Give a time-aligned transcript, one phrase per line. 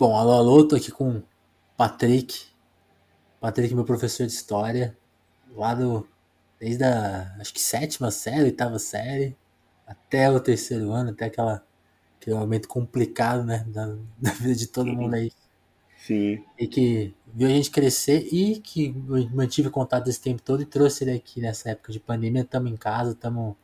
[0.00, 1.22] Bom, alô, alô, tô aqui com o
[1.76, 2.46] Patrick.
[3.38, 4.96] Patrick, meu professor de história,
[5.54, 6.08] lá do.
[6.58, 7.36] Desde a.
[7.38, 9.36] Acho que sétima série, oitava série,
[9.86, 11.62] até o terceiro ano, até aquela,
[12.18, 13.62] aquele momento complicado, né?
[13.68, 15.30] Da, da vida de todo mundo aí.
[15.98, 16.42] Sim.
[16.58, 18.90] E que viu a gente crescer e que
[19.34, 22.40] mantive contato esse tempo todo e trouxe ele aqui nessa época de pandemia.
[22.40, 23.54] Estamos em casa, estamos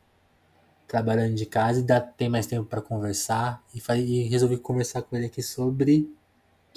[0.87, 3.63] trabalhando de casa e dá, tem mais tempo para conversar.
[3.73, 6.15] E, e resolvi conversar com ele aqui sobre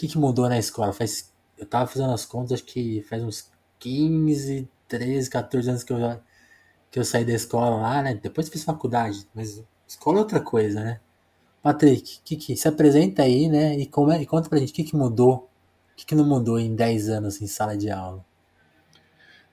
[0.01, 0.93] que, que mudou na escola?
[0.93, 5.93] Faz, eu tava fazendo as contas, acho que faz uns 15, 13, 14 anos que
[5.93, 5.99] eu,
[6.91, 8.15] que eu saí da escola lá, né?
[8.15, 11.01] Depois fiz faculdade, mas escola é outra coisa, né?
[11.63, 13.79] Patrick, que, que, se apresenta aí, né?
[13.79, 15.51] E, como é, e conta pra gente o que, que mudou,
[15.93, 18.25] o que, que não mudou em 10 anos em sala de aula.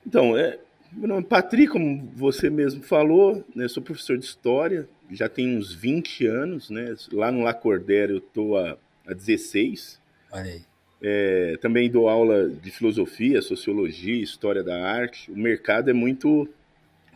[0.05, 0.57] Então, é,
[0.93, 5.59] meu nome é Patrick, como você mesmo falou, né, sou professor de História, já tenho
[5.59, 6.95] uns 20 anos, né?
[7.11, 9.99] Lá no Lacordaire eu tô há, há 16.
[10.37, 10.61] Olha aí.
[11.01, 15.31] É, também dou aula de filosofia, sociologia, história da arte.
[15.31, 16.49] O mercado é muito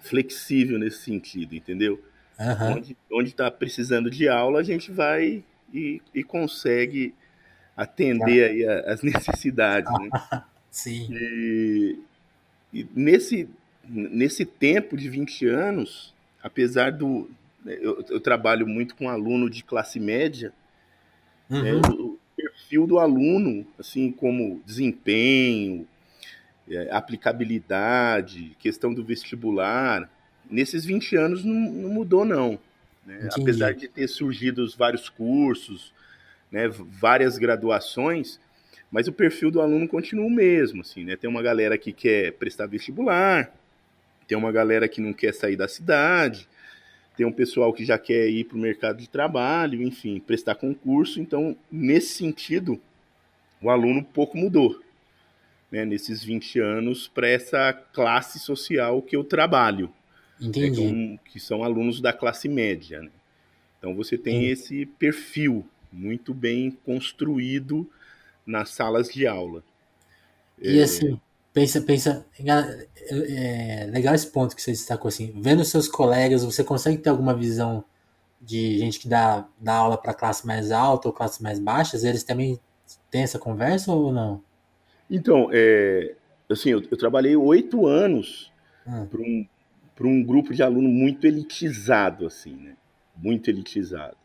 [0.01, 2.01] flexível nesse sentido, entendeu?
[2.39, 2.95] Uhum.
[3.19, 7.13] Onde está precisando de aula, a gente vai e, e consegue
[7.75, 9.91] atender aí a, as necessidades.
[9.91, 10.09] Né?
[10.69, 11.09] Sim.
[11.11, 11.99] E,
[12.73, 13.49] e, nesse,
[13.87, 17.29] nesse tempo de 20 anos, apesar do.
[17.63, 20.51] Eu, eu trabalho muito com aluno de classe média,
[21.47, 21.61] uhum.
[21.61, 22.00] né, o,
[22.71, 25.85] perfil do aluno, assim como desempenho,
[26.69, 30.09] é, aplicabilidade, questão do vestibular,
[30.49, 32.57] nesses 20 anos não, não mudou, não.
[33.05, 33.27] Né?
[33.33, 35.93] Apesar de ter surgido vários cursos,
[36.49, 38.39] né, várias graduações,
[38.89, 40.81] mas o perfil do aluno continua o mesmo.
[40.81, 41.17] Assim, né?
[41.17, 43.53] Tem uma galera que quer prestar vestibular,
[44.27, 46.47] tem uma galera que não quer sair da cidade,
[47.15, 51.19] tem um pessoal que já quer ir para o mercado de trabalho, enfim, prestar concurso.
[51.19, 52.79] Então, nesse sentido,
[53.61, 54.81] o aluno pouco mudou
[55.71, 59.91] né, nesses 20 anos para essa classe social que eu trabalho.
[60.39, 60.91] Entendi.
[60.91, 63.01] Né, que são alunos da classe média.
[63.01, 63.11] Né?
[63.77, 67.89] Então, você tem esse perfil muito bem construído
[68.45, 69.63] nas salas de aula.
[70.59, 70.83] E é...
[70.83, 71.19] assim,
[71.53, 72.25] pensa, pensa,
[73.09, 77.33] é, legal esse ponto que você destacou assim, vendo seus colegas, você consegue ter alguma
[77.33, 77.83] visão
[78.41, 82.03] de gente que dá, dá aula para classe mais alta ou classe mais baixas?
[82.03, 82.59] Eles também
[83.09, 84.41] têm essa conversa ou não?
[85.09, 86.15] Então, é,
[86.49, 88.51] assim, eu, eu trabalhei oito anos
[88.87, 89.05] hum.
[89.05, 89.47] para um,
[90.09, 92.75] um grupo de aluno muito elitizado, assim, né?
[93.15, 94.17] Muito elitizado.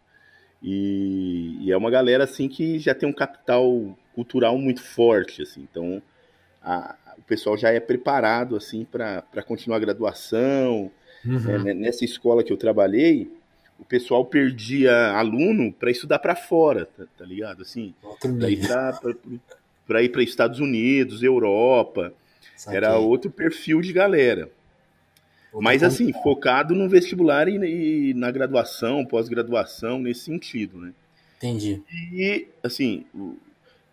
[0.63, 5.67] E, e, é uma galera, assim, que já tem um capital cultural muito forte, assim.
[5.71, 6.03] Então,
[6.63, 10.91] a, o pessoal já é preparado assim para continuar a graduação.
[11.25, 11.69] Uhum.
[11.69, 13.31] É, nessa escola que eu trabalhei,
[13.79, 17.63] o pessoal perdia aluno para estudar para fora, tá, tá, ligado?
[17.63, 17.95] Assim,
[19.87, 22.13] para ir para Estados Unidos, Europa.
[22.69, 24.51] Era outro perfil de galera.
[25.53, 30.93] Mas assim, focado no vestibular e, e na graduação, pós-graduação, nesse sentido, né?
[31.39, 31.83] Entendi.
[32.13, 33.05] E, assim,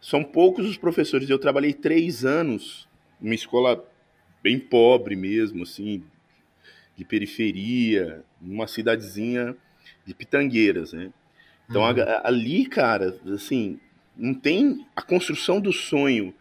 [0.01, 1.29] são poucos os professores.
[1.29, 2.88] Eu trabalhei três anos
[3.23, 3.84] numa escola
[4.44, 6.03] bem pobre mesmo, assim,
[6.97, 9.56] de periferia, numa cidadezinha
[10.06, 11.11] de Pitangueiras, né?
[11.69, 12.01] Então uhum.
[12.01, 13.79] a, ali, cara, assim,
[14.16, 16.34] não tem a construção do sonho,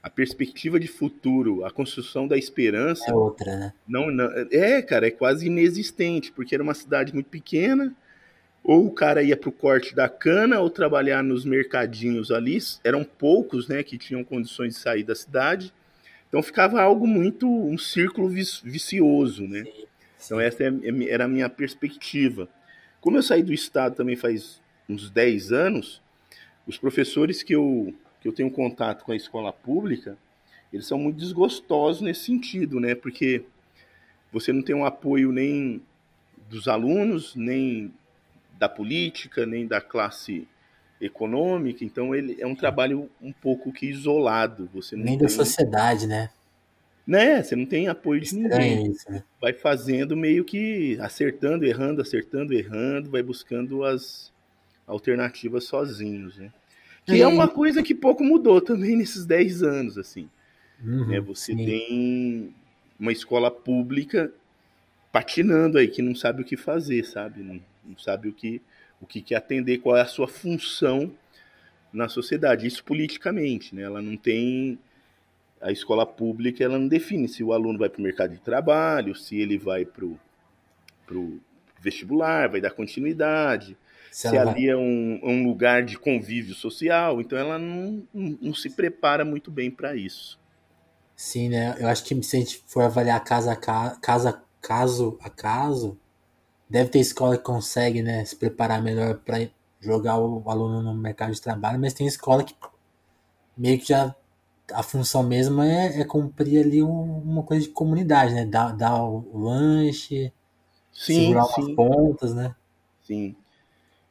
[0.00, 3.10] a perspectiva de futuro, a construção da esperança.
[3.10, 3.72] É outra, né?
[3.86, 7.94] Não, não, é, cara, é quase inexistente, porque era uma cidade muito pequena
[8.62, 12.58] ou o cara ia para o corte da cana ou trabalhar nos mercadinhos ali.
[12.84, 15.72] Eram poucos, né, que tinham condições de sair da cidade.
[16.28, 19.64] Então ficava algo muito um círculo vicioso, né?
[20.24, 20.70] Então essa é,
[21.08, 22.48] era a minha perspectiva.
[23.00, 26.02] Como eu saí do estado também faz uns 10 anos,
[26.66, 30.18] os professores que eu que eu tenho contato com a escola pública,
[30.72, 32.94] eles são muito desgostosos nesse sentido, né?
[32.94, 33.44] Porque
[34.32, 35.80] você não tem um apoio nem
[36.50, 37.92] dos alunos, nem
[38.58, 40.48] da política, nem da classe
[41.00, 44.68] econômica, então ele é um trabalho um pouco que isolado.
[44.74, 45.18] Você nem tem...
[45.18, 46.30] da sociedade, né?
[47.06, 47.42] Né?
[47.42, 48.90] Você não tem apoio de ninguém.
[48.90, 49.22] Isso, né?
[49.40, 54.30] Vai fazendo meio que acertando, errando, acertando, errando, vai buscando as
[54.86, 56.52] alternativas sozinhos, né?
[57.06, 57.22] Que e...
[57.22, 60.28] é uma coisa que pouco mudou também nesses 10 anos, assim.
[60.84, 61.20] Uhum, né?
[61.20, 61.64] Você sim.
[61.64, 62.54] tem
[63.00, 64.30] uma escola pública
[65.10, 67.42] patinando aí, que não sabe o que fazer, sabe?
[67.42, 68.60] Não, não sabe o que,
[69.00, 71.12] o que quer atender, qual é a sua função
[71.92, 72.66] na sociedade.
[72.66, 73.82] Isso politicamente, né?
[73.82, 74.78] Ela não tem
[75.60, 79.14] a escola pública, ela não define se o aluno vai para o mercado de trabalho,
[79.14, 81.40] se ele vai para o
[81.80, 83.76] vestibular, vai dar continuidade,
[84.10, 84.68] se, se ali vai...
[84.68, 89.50] é um, um, lugar de convívio social, então ela não, não, não se prepara muito
[89.50, 90.38] bem para isso.
[91.16, 91.76] Sim, né?
[91.78, 95.98] Eu acho que se a gente for avaliar casa a casa, caso a caso,
[96.68, 99.48] deve ter escola que consegue né, se preparar melhor para
[99.80, 102.54] jogar o aluno no mercado de trabalho, mas tem escola que
[103.56, 104.14] meio que já
[104.72, 108.44] a função mesmo é, é cumprir ali um, uma coisa de comunidade, né?
[108.44, 110.32] Dar, dar o lanche,
[110.92, 111.62] sim, segurar sim.
[111.62, 112.54] umas pontas, né?
[113.02, 113.34] Sim.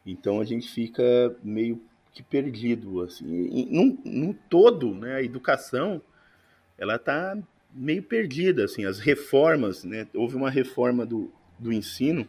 [0.05, 1.03] Então a gente fica
[1.43, 1.81] meio
[2.11, 3.67] que perdido, assim.
[3.69, 5.15] no, no todo, né?
[5.15, 6.01] A educação,
[6.77, 7.37] ela está
[7.71, 8.85] meio perdida, assim.
[8.85, 10.07] As reformas, né?
[10.15, 12.27] Houve uma reforma do, do ensino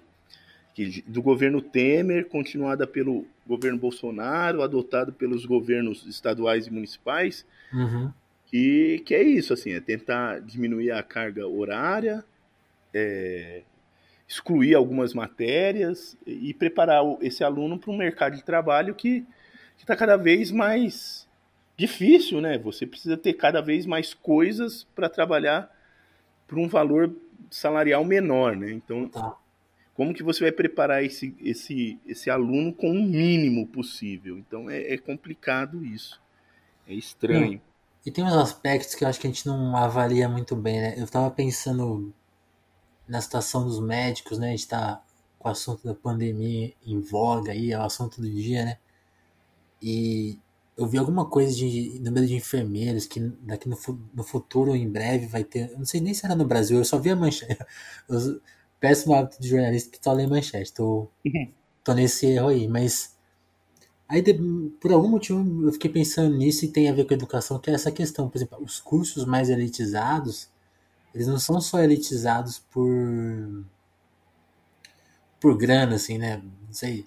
[0.78, 8.12] que, do governo Temer, continuada pelo governo Bolsonaro, adotado pelos governos estaduais e municipais, uhum.
[8.46, 12.24] que, que é isso, assim, é tentar diminuir a carga horária,
[12.94, 13.62] é,
[14.28, 19.26] excluir algumas matérias e preparar esse aluno para um mercado de trabalho que
[19.76, 21.26] está cada vez mais
[21.76, 22.56] difícil, né?
[22.58, 25.74] Você precisa ter cada vez mais coisas para trabalhar
[26.46, 27.12] por um valor
[27.50, 28.70] salarial menor, né?
[28.70, 29.36] Então, tá.
[29.98, 34.38] Como que você vai preparar esse, esse, esse aluno com o mínimo possível?
[34.38, 36.22] Então, é, é complicado isso.
[36.86, 37.58] É estranho.
[37.58, 37.60] Hum.
[38.06, 40.94] E tem uns aspectos que eu acho que a gente não avalia muito bem, né?
[40.96, 42.14] Eu estava pensando
[43.08, 44.46] na situação dos médicos, né?
[44.46, 45.02] A gente tá
[45.36, 48.78] com o assunto da pandemia em voga aí, é o assunto do dia, né?
[49.82, 50.38] E
[50.76, 53.76] eu vi alguma coisa de número de enfermeiros que daqui no,
[54.14, 55.72] no futuro, em breve, vai ter.
[55.72, 57.58] Eu não sei nem se era no Brasil, eu só vi a manchete.
[58.08, 58.40] Eu,
[58.80, 60.72] péssimo hábito de jornalista que só lê manchete.
[60.72, 61.52] Tô, uhum.
[61.84, 63.16] tô nesse erro aí, mas.
[64.08, 64.22] Aí,
[64.80, 67.70] por algum motivo, eu fiquei pensando nisso e tem a ver com a educação, que
[67.70, 68.28] é essa questão.
[68.28, 70.48] Por exemplo, os cursos mais elitizados
[71.14, 73.64] eles não são só elitizados por
[75.40, 76.42] por grana, assim, né?
[76.66, 77.06] Não sei.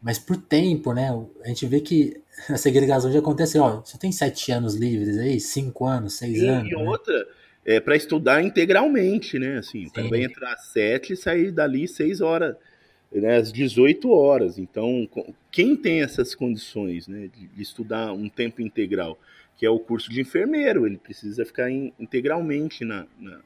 [0.00, 1.08] Mas por tempo, né?
[1.42, 3.62] A gente vê que a segregação já aconteceu.
[3.62, 6.70] Ó, você tem sete anos livres aí, cinco anos, seis e, anos.
[6.70, 7.24] E né?
[7.64, 9.58] É para estudar integralmente, né?
[9.58, 12.56] Assim, o cara vai entrar às sete e sair dali seis horas,
[13.12, 13.36] né?
[13.36, 14.58] Às 18 horas.
[14.58, 15.08] Então,
[15.50, 17.28] quem tem essas condições, né?
[17.28, 19.18] De, estudar um tempo integral?
[19.60, 23.40] que é o curso de enfermeiro, ele precisa ficar in, integralmente na, na,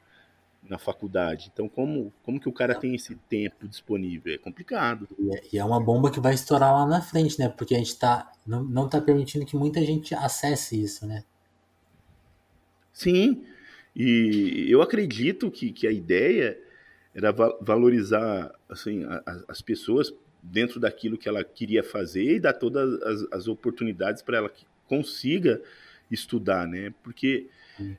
[0.63, 1.51] na, faculdade.
[1.53, 4.33] Então, como, como que o cara tem esse tempo disponível?
[4.33, 5.09] É complicado.
[5.19, 7.49] E é, é uma bomba que vai estourar lá na frente, né?
[7.49, 11.25] Porque a gente tá, não, não tá permitindo que muita gente acesse isso, né?
[12.93, 13.45] Sim,
[13.95, 16.59] e eu acredito que, que a ideia
[17.15, 17.31] era
[17.61, 19.05] valorizar assim,
[19.47, 20.13] as pessoas
[20.43, 24.67] dentro daquilo que ela queria fazer e dar todas as, as oportunidades para ela que
[24.87, 25.63] consiga
[26.11, 26.93] estudar, né?
[27.03, 27.47] Porque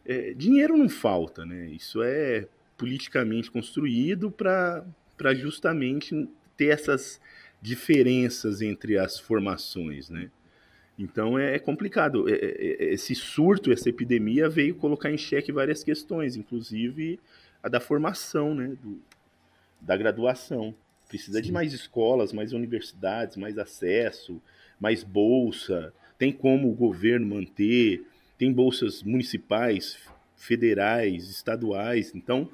[0.05, 1.67] é, dinheiro não falta, né?
[1.67, 6.27] Isso é politicamente construído para justamente
[6.57, 7.19] ter essas
[7.61, 10.29] diferenças entre as formações, né?
[10.97, 12.29] Então é, é complicado.
[12.29, 17.19] É, é, esse surto, essa epidemia veio colocar em xeque várias questões, inclusive
[17.61, 18.75] a da formação, né?
[18.81, 19.01] Do,
[19.81, 20.73] da graduação.
[21.07, 21.45] Precisa Sim.
[21.45, 24.41] de mais escolas, mais universidades, mais acesso,
[24.79, 28.03] mais bolsa tem como o governo manter,
[28.37, 29.97] tem bolsas municipais,
[30.35, 32.49] federais, estaduais, então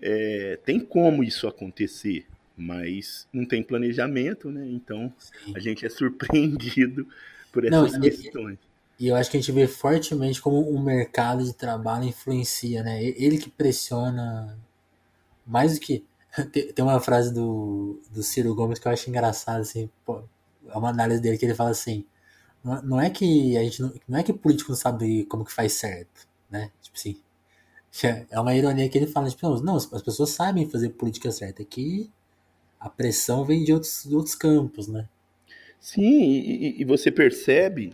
[0.00, 2.26] é, tem como isso acontecer,
[2.56, 4.66] mas não tem planejamento, né?
[4.68, 5.52] Então Sim.
[5.54, 7.06] a gente é surpreendido
[7.52, 8.58] por essas não, questões.
[8.98, 12.82] E, e eu acho que a gente vê fortemente como o mercado de trabalho influencia,
[12.82, 13.02] né?
[13.02, 14.58] Ele que pressiona
[15.46, 16.04] mais do que.
[16.74, 20.22] Tem uma frase do, do Ciro Gomes que eu acho engraçada, assim, pô,
[20.68, 22.04] é uma análise dele que ele fala assim:
[22.62, 25.52] não, é que a gente não, não é que o político não sabe como que
[25.52, 26.70] faz certo, né?
[26.82, 27.20] Tipo assim,
[28.30, 31.64] é uma ironia que ele fala, tipo, não, as pessoas sabem fazer política certa, é
[31.64, 32.10] que
[32.78, 35.08] a pressão vem de outros, de outros campos, né?
[35.80, 37.92] Sim, e, e você percebe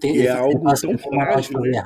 [0.00, 1.60] Tem, que é algo tão frágil.
[1.60, 1.82] Né?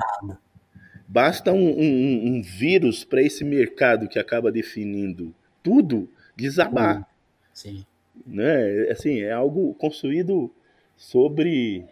[1.07, 5.33] Basta um, um, um vírus para esse mercado que acaba definindo
[5.63, 7.07] tudo desabar.
[7.53, 7.85] Sim.
[8.25, 8.89] Né?
[8.89, 10.51] Assim, é algo construído
[10.97, 11.85] sobre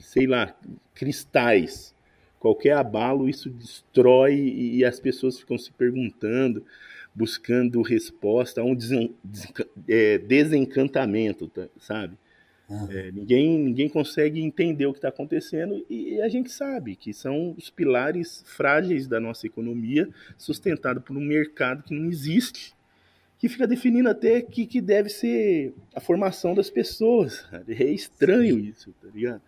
[0.00, 0.54] sei lá,
[0.94, 1.94] cristais.
[2.38, 6.64] Qualquer abalo isso destrói e as pessoas ficam se perguntando,
[7.14, 9.14] buscando resposta a um desen,
[9.88, 12.18] é, desencantamento, tá, sabe?
[12.68, 12.90] Uhum.
[12.90, 17.54] É, ninguém, ninguém consegue entender o que está acontecendo e a gente sabe que são
[17.58, 22.72] os pilares frágeis da nossa economia, sustentado por um mercado que não existe,
[23.38, 27.44] que fica definindo até que, que deve ser a formação das pessoas.
[27.68, 28.68] É estranho Sim.
[28.70, 29.42] isso, tá ligado?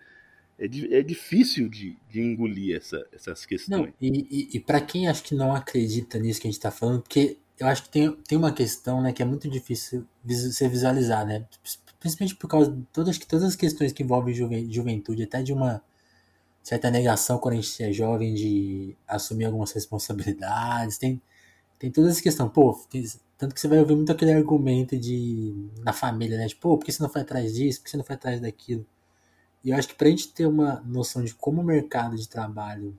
[0.58, 3.80] é, é difícil de, de engolir essa, essas questões.
[3.80, 6.70] Não, e, e, e para quem acho que não acredita nisso que a gente está
[6.70, 10.68] falando, porque eu acho que tem, tem uma questão, né, que é muito difícil você
[10.68, 11.44] visualizar, né?
[12.06, 15.82] Principalmente por causa de todas, todas as questões que envolvem juventude, até de uma
[16.62, 20.98] certa negação quando a gente é jovem de assumir algumas responsabilidades.
[20.98, 21.20] Tem,
[21.78, 22.48] tem toda essa questão.
[22.48, 23.04] Pô, tem,
[23.36, 26.46] tanto que você vai ouvir muito aquele argumento de na família, né?
[26.48, 27.80] Tipo, por que você não foi atrás disso?
[27.80, 28.86] Por que você não foi atrás daquilo?
[29.64, 32.96] E eu acho que pra gente ter uma noção de como o mercado de trabalho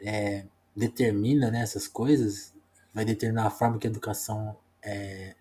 [0.00, 2.54] é, determina né, essas coisas,
[2.94, 5.34] vai determinar a forma que a educação é,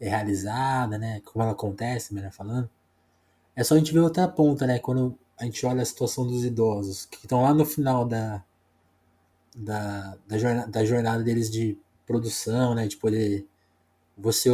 [0.00, 1.20] é realizada, né?
[1.24, 2.68] Como ela acontece, melhor falando.
[3.56, 4.78] É só a gente ver outra ponta, né?
[4.78, 8.42] Quando a gente olha a situação dos idosos, que estão lá no final da,
[9.54, 12.86] da, da, jornada, da jornada deles de produção, né?
[12.86, 13.46] De poder.
[14.16, 14.50] Você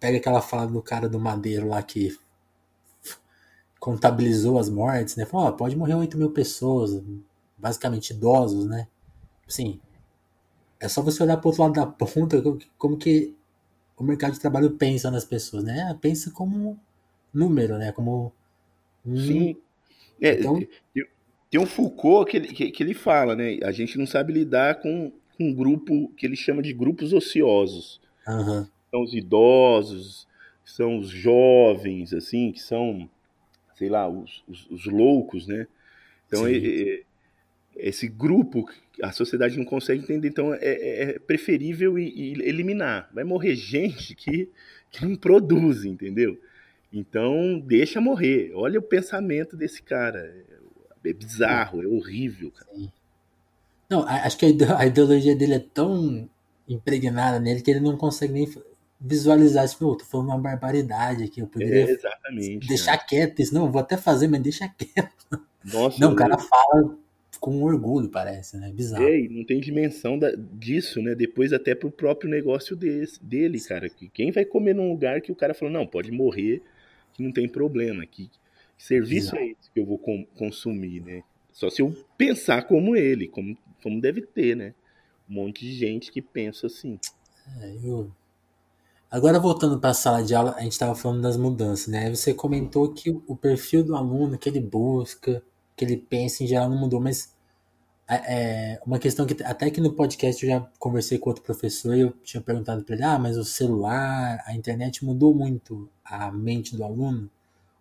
[0.00, 2.16] pega aquela fala do cara do Madeiro lá que
[3.78, 5.24] contabilizou as mortes, né?
[5.26, 7.02] Falou, oh, pode morrer 8 mil pessoas,
[7.56, 8.88] basicamente idosos, né?
[9.46, 9.80] Sim.
[10.80, 12.42] É só você olhar para outro lado da ponta,
[12.76, 13.35] como que
[13.96, 15.96] o mercado de trabalho pensa nas pessoas, né?
[16.00, 16.78] Pensa como
[17.32, 17.92] número, né?
[17.92, 18.32] Como.
[19.04, 19.56] Sim.
[20.20, 20.60] É, então...
[21.48, 23.58] Tem um Foucault que ele, que, que, ele fala, né?
[23.62, 28.00] A gente não sabe lidar com, um grupo que ele chama de grupos ociosos.
[28.26, 28.66] Uhum.
[28.90, 30.26] São os idosos,
[30.64, 33.08] são os jovens, assim, que são,
[33.74, 35.66] sei lá, os, os, os loucos, né?
[36.26, 37.02] Então, é,
[37.76, 38.66] esse grupo
[39.02, 43.10] a sociedade não consegue entender, então é, é, é preferível e, e eliminar.
[43.12, 44.50] Vai morrer gente que,
[44.90, 46.38] que não produz, entendeu?
[46.92, 48.52] Então, deixa morrer.
[48.54, 50.34] Olha o pensamento desse cara.
[51.04, 52.70] É bizarro, é horrível, cara.
[52.74, 52.90] Sim.
[53.88, 56.28] Não, acho que a ideologia dele é tão
[56.68, 58.52] impregnada nele que ele não consegue nem
[59.00, 59.78] visualizar isso.
[59.78, 61.40] Pô, tô falando uma barbaridade aqui.
[61.40, 63.04] Eu poderia é, exatamente, deixar né?
[63.06, 63.54] quieto isso.
[63.54, 65.40] Não, vou até fazer, mas deixa quieto.
[65.62, 66.96] Nossa, não, o cara fala
[67.36, 68.72] com orgulho, parece, né?
[68.72, 69.04] Bizarro.
[69.04, 71.14] É, não tem dimensão da, disso, né?
[71.14, 73.88] Depois até pro próprio negócio desse, dele, cara.
[73.88, 76.62] Que quem vai comer num lugar que o cara falou, não, pode morrer
[77.12, 78.04] que não tem problema.
[78.06, 78.30] Que
[78.76, 79.42] serviço Exato.
[79.42, 81.22] é esse que eu vou com, consumir, né?
[81.52, 84.74] Só se eu pensar como ele, como, como deve ter, né?
[85.28, 86.98] Um monte de gente que pensa assim.
[87.60, 88.10] É, eu...
[89.10, 92.14] Agora voltando para a sala de aula, a gente estava falando das mudanças, né?
[92.14, 95.42] Você comentou que o perfil do aluno que ele busca,
[95.76, 97.34] que ele pensa em geral não mudou, mas
[98.08, 101.94] é, é uma questão que até que no podcast eu já conversei com outro professor
[101.94, 106.30] e eu tinha perguntado para ele, ah, mas o celular, a internet mudou muito a
[106.30, 107.30] mente do aluno,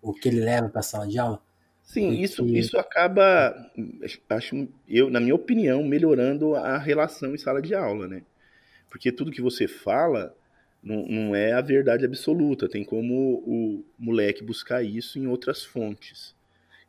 [0.02, 1.42] o que ele leva para a sala de aula?
[1.84, 2.24] Sim, Porque...
[2.24, 3.56] isso, isso acaba,
[4.30, 8.24] acho eu, na minha opinião, melhorando a relação em sala de aula, né?
[8.90, 10.36] Porque tudo que você fala
[10.82, 16.35] não, não é a verdade absoluta, tem como o moleque buscar isso em outras fontes.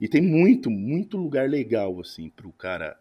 [0.01, 2.99] E tem muito, muito lugar legal, assim, para o cara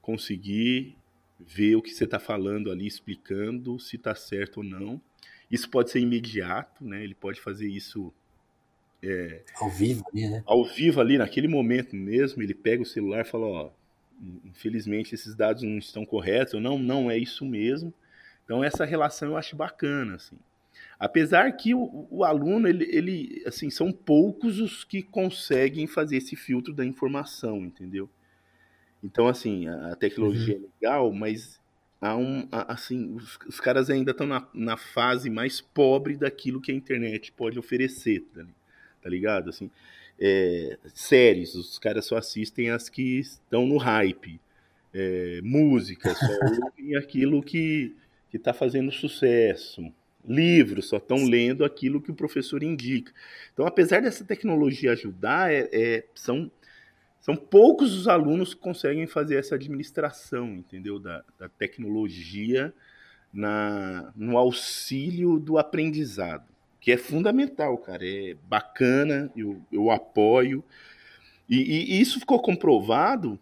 [0.00, 0.96] conseguir
[1.38, 5.00] ver o que você está falando ali, explicando se está certo ou não.
[5.50, 7.02] Isso pode ser imediato, né?
[7.02, 8.12] Ele pode fazer isso
[9.02, 10.42] é, ao vivo ali, né?
[10.46, 13.70] Ao vivo ali, naquele momento mesmo, ele pega o celular e fala, ó,
[14.44, 17.92] infelizmente esses dados não estão corretos, ou não, não é isso mesmo.
[18.44, 20.36] Então essa relação eu acho bacana, assim.
[21.00, 26.36] Apesar que o, o aluno, ele, ele, assim, são poucos os que conseguem fazer esse
[26.36, 28.06] filtro da informação, entendeu?
[29.02, 30.64] Então, assim, a tecnologia uhum.
[30.64, 31.58] é legal, mas
[32.02, 36.70] há um, assim, os, os caras ainda estão na, na fase mais pobre daquilo que
[36.70, 38.44] a internet pode oferecer, tá,
[39.02, 39.48] tá ligado?
[39.48, 39.70] Assim,
[40.20, 44.38] é, séries, os caras só assistem as que estão no hype.
[44.92, 46.26] É, música, só
[46.66, 47.96] ouvem aquilo que,
[48.30, 49.90] que tá fazendo sucesso
[50.26, 53.12] livros, só estão lendo aquilo que o professor indica.
[53.52, 56.50] Então, apesar dessa tecnologia ajudar, é, é, são,
[57.20, 60.98] são poucos os alunos que conseguem fazer essa administração, entendeu?
[60.98, 62.72] Da, da tecnologia
[63.32, 66.48] na, no auxílio do aprendizado,
[66.80, 68.06] que é fundamental, cara.
[68.06, 70.62] É bacana, eu, eu apoio.
[71.48, 73.38] E, e, isso ficou comprovado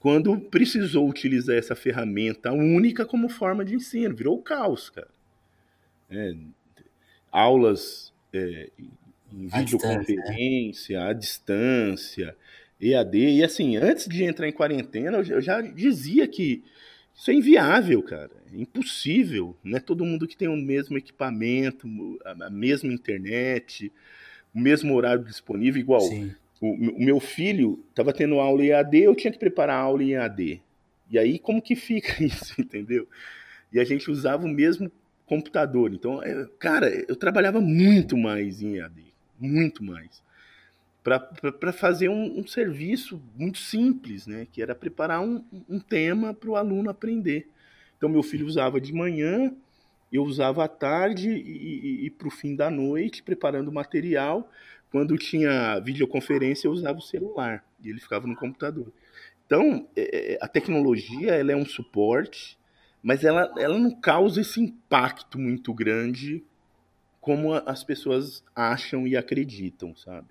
[0.00, 4.14] quando precisou utilizar essa ferramenta única como forma de ensino.
[4.14, 5.08] Virou caos, cara
[6.14, 6.36] né,
[7.30, 8.70] aulas é,
[9.32, 12.36] em videoconferência, à distância,
[12.80, 13.18] EAD.
[13.18, 16.62] E assim, antes de entrar em quarentena, eu já dizia que
[17.14, 18.30] isso é inviável, cara.
[18.52, 19.56] É impossível.
[19.62, 21.88] Não é todo mundo que tem o mesmo equipamento,
[22.24, 23.92] a mesma internet,
[24.54, 26.02] o mesmo horário disponível, igual.
[26.60, 30.12] O, o, meu filho estava tendo aula em EAD, eu tinha que preparar aula em
[30.12, 30.62] EAD.
[31.10, 33.06] E aí, como que fica isso, entendeu?
[33.72, 34.90] E a gente usava o mesmo
[35.26, 35.92] computador.
[35.92, 39.02] Então, é, cara, eu trabalhava muito mais em EAD,
[39.38, 40.22] muito mais.
[41.02, 44.46] Para fazer um, um, serviço muito simples, né?
[44.50, 47.46] Que era preparar um, um tema para o aluno aprender.
[47.96, 49.52] Então, meu filho usava de manhã,
[50.10, 54.50] eu usava à tarde e, e, e para o fim da noite, preparando material.
[54.90, 58.92] Quando tinha videoconferência, eu usava o celular e ele ficava no computador.
[59.44, 62.56] Então, é, é, a tecnologia ela é um suporte,
[63.04, 66.42] mas ela, ela não causa esse impacto muito grande
[67.20, 70.28] como as pessoas acham e acreditam, sabe?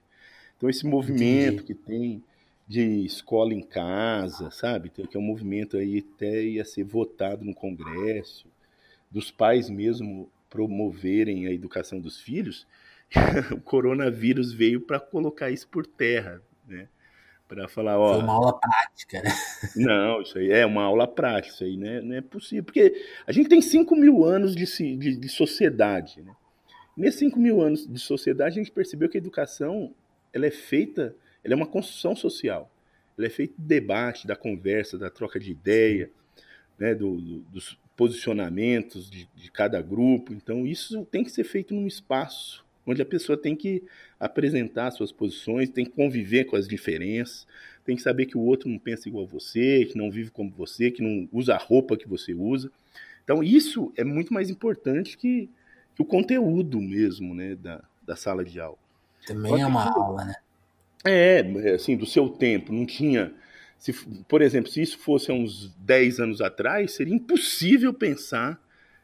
[0.57, 1.63] Então, esse movimento Entendi.
[1.65, 2.23] que tem
[2.67, 4.89] de escola em casa, sabe?
[4.89, 8.47] Que é um movimento aí até ia ser votado no Congresso,
[9.11, 12.65] dos pais mesmo promoverem a educação dos filhos,
[13.55, 16.87] o coronavírus veio para colocar isso por terra, né?
[17.53, 18.15] Para falar, ó.
[18.15, 19.29] Foi uma aula prática, né?
[19.75, 22.01] Não, isso aí é uma aula prática, isso aí né?
[22.01, 22.63] não é possível.
[22.63, 22.93] Porque
[23.27, 24.65] a gente tem 5 mil anos de,
[24.97, 26.35] de, de sociedade, né?
[26.97, 29.93] Nesses 5 mil anos de sociedade, a gente percebeu que a educação
[30.31, 32.71] ela é feita, ela é uma construção social.
[33.17, 36.09] Ela é feita de debate, da conversa, da troca de ideia,
[36.77, 40.33] né, do, do, dos posicionamentos de, de cada grupo.
[40.33, 43.83] Então, isso tem que ser feito num espaço onde a pessoa tem que
[44.19, 47.47] apresentar suas posições, tem que conviver com as diferenças,
[47.85, 50.49] tem que saber que o outro não pensa igual a você, que não vive como
[50.51, 52.71] você, que não usa a roupa que você usa.
[53.23, 55.49] Então, isso é muito mais importante que,
[55.95, 58.77] que o conteúdo mesmo né, da, da sala de aula.
[59.25, 60.35] Também é uma aula, né?
[61.05, 61.41] É,
[61.73, 63.33] assim, do seu tempo, não tinha
[63.83, 63.91] se,
[64.29, 68.57] por exemplo, se isso fosse há uns 10 anos atrás, seria impossível pensar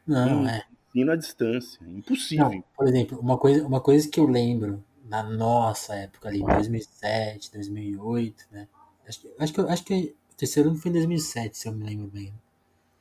[0.06, 0.62] não, em é.
[0.94, 1.80] Ensino à distância.
[1.86, 2.50] Impossível.
[2.50, 7.52] Não, por exemplo, uma coisa, uma coisa que eu lembro na nossa época ali, 2007,
[7.52, 8.68] 2008, né?
[9.08, 11.84] Acho que, acho que, acho que o terceiro ano foi em 2007, se eu me
[11.84, 12.32] lembro bem.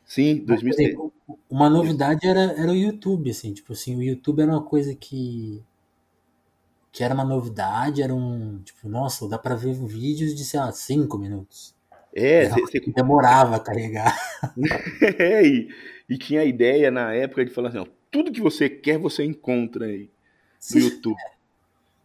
[0.06, 0.90] Sim, 2007.
[0.90, 1.14] Exemplo,
[1.50, 5.64] uma novidade era, era o YouTube, assim, tipo assim, o YouTube era uma coisa que
[6.92, 10.72] que era uma novidade, era um, tipo, nossa, dá para ver vídeos de, sei lá,
[10.72, 11.76] cinco minutos.
[12.14, 14.18] É, você demorava a carregar.
[15.20, 15.70] é, e,
[16.10, 19.24] e, tinha a ideia na época de falar assim, ó, tudo que você quer você
[19.24, 20.10] encontra aí
[20.74, 21.18] no YouTube.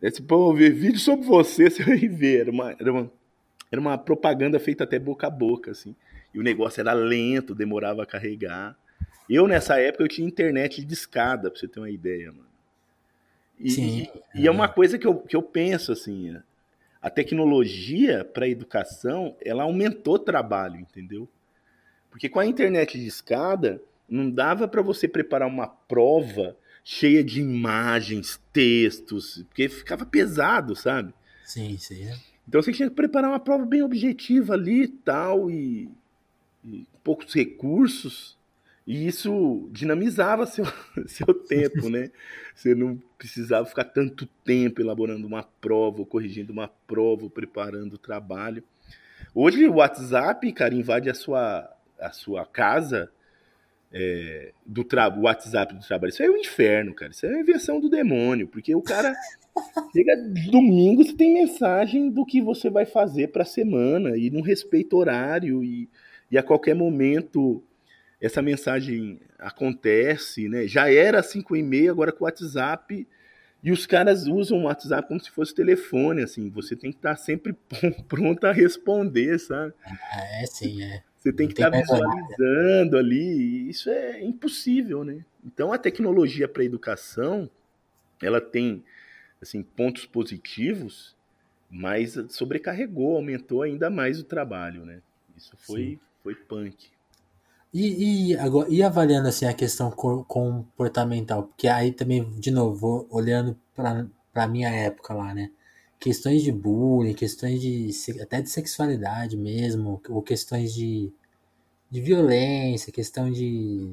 [0.03, 2.43] É, for ver vídeo sobre você, você vai ver.
[2.43, 3.13] Era uma, era, uma,
[3.73, 5.97] era uma propaganda feita até boca a boca, assim.
[6.35, 8.77] E o negócio era lento, demorava a carregar.
[9.29, 12.45] Eu, nessa época, eu tinha internet de escada, pra você ter uma ideia, mano.
[13.59, 14.09] E, Sim.
[14.35, 16.37] e é uma coisa que eu, que eu penso assim,
[17.01, 21.29] a tecnologia para a educação, ela aumentou o trabalho, entendeu?
[22.11, 27.41] Porque com a internet de escada, não dava para você preparar uma prova cheia de
[27.41, 31.15] imagens, textos, porque ficava pesado, sabe?
[31.45, 32.11] Sim, sim.
[32.47, 35.89] Então você tinha que preparar uma prova bem objetiva ali e tal, e,
[36.63, 38.37] e poucos recursos.
[38.87, 40.67] E isso dinamizava seu,
[41.07, 42.11] seu tempo, né?
[42.55, 47.99] Você não precisava ficar tanto tempo elaborando uma prova, corrigindo uma prova, ou preparando o
[47.99, 48.63] trabalho.
[49.35, 53.11] Hoje o WhatsApp, cara, invade a sua, a sua casa
[53.95, 54.85] é, do
[55.23, 56.11] WhatsApp do trabalho.
[56.11, 57.13] Isso é um inferno, cara.
[57.13, 59.15] Isso é a invenção do demônio, porque o cara
[59.95, 60.17] chega
[60.51, 64.97] domingo, você tem mensagem do que você vai fazer para a semana e não respeita
[64.97, 65.89] horário e,
[66.29, 67.63] e a qualquer momento
[68.21, 70.67] essa mensagem acontece, né?
[70.67, 73.07] Já era 5 e meia, agora com o WhatsApp.
[73.63, 76.51] E os caras usam o WhatsApp como se fosse telefone, assim.
[76.51, 77.55] Você tem que estar sempre
[78.09, 79.73] pronto a responder, sabe?
[80.41, 81.03] É, sim, é.
[81.25, 83.71] Você tem que estar visualizando ali.
[83.71, 85.25] isso é impossível, né?
[85.43, 87.49] Então, a tecnologia para educação,
[88.23, 88.85] ela tem,
[89.41, 91.17] assim, pontos positivos,
[91.71, 95.01] mas sobrecarregou, aumentou ainda mais o trabalho, né?
[95.35, 96.89] Isso foi, foi punk.
[97.73, 103.59] E, e, agora, e avaliando assim a questão comportamental, porque aí também, de novo, olhando
[103.75, 105.51] para a minha época lá, né?
[106.05, 107.91] Questões de bullying, questões de
[108.21, 111.11] até de sexualidade mesmo, ou questões de,
[111.91, 113.91] de violência, questão de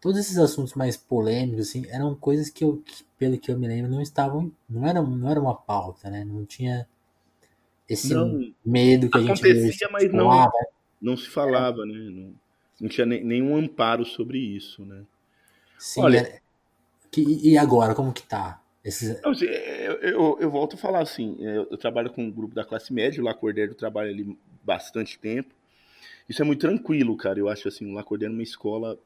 [0.00, 3.68] todos esses assuntos mais polêmicos assim, eram coisas que eu, que, pelo que eu me
[3.68, 6.24] lembro, não estavam, não era, não era uma pauta, né?
[6.24, 6.88] Não tinha
[7.88, 10.50] esse não, medo que a gente acontecia, mas tipo, não, ah,
[11.00, 11.94] não se falava, né?
[11.94, 12.34] Não
[12.82, 15.04] não tinha nenhum amparo sobre isso, né?
[15.78, 16.40] Sim, Olha, é...
[17.12, 18.60] que, e agora, como que tá?
[18.84, 19.20] Esses...
[19.84, 22.64] Eu, eu, eu, volto a falar assim, é, eu, eu trabalho com um grupo da
[22.64, 25.54] classe média, o Lacordaire trabalha ali bastante tempo.
[26.28, 27.38] Isso é muito tranquilo, cara.
[27.38, 28.98] Eu acho assim, o Lacordaire é uma escola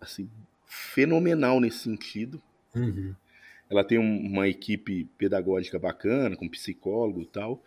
[0.00, 0.28] assim,
[0.66, 2.40] fenomenal nesse sentido.
[2.74, 3.14] Uhum.
[3.70, 7.62] Ela tem uma equipe pedagógica bacana, com psicólogo e tal.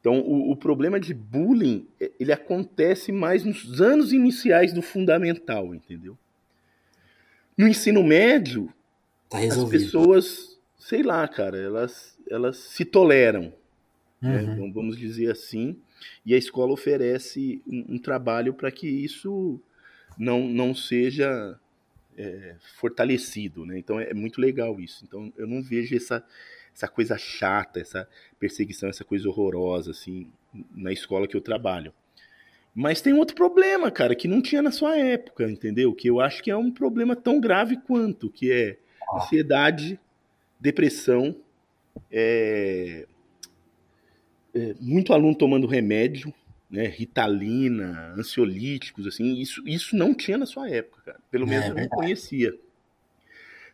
[0.00, 5.74] Então, o, o, problema de bullying, é, ele acontece mais nos anos iniciais do fundamental,
[5.74, 6.16] entendeu?
[7.56, 8.72] No ensino médio,
[9.28, 10.55] tá as pessoas,
[10.86, 13.52] sei lá, cara, elas, elas se toleram,
[14.22, 14.40] né?
[14.40, 14.66] uhum.
[14.66, 14.72] né?
[14.72, 15.76] vamos dizer assim,
[16.24, 19.60] e a escola oferece um, um trabalho para que isso
[20.16, 21.58] não, não seja
[22.16, 23.76] é, fortalecido, né?
[23.80, 25.04] Então é, é muito legal isso.
[25.04, 26.24] Então eu não vejo essa,
[26.72, 30.30] essa coisa chata, essa perseguição, essa coisa horrorosa, assim,
[30.72, 31.92] na escola que eu trabalho.
[32.72, 35.92] Mas tem outro problema, cara, que não tinha na sua época, entendeu?
[35.92, 38.78] Que eu acho que é um problema tão grave quanto, que é
[39.12, 39.98] ansiedade,
[40.60, 41.36] depressão,
[42.10, 43.06] é,
[44.54, 46.32] é, muito aluno tomando remédio,
[46.70, 51.20] né, ritalina, ansiolíticos, assim, isso, isso não tinha na sua época, cara.
[51.30, 52.58] Pelo é menos é, eu não conhecia.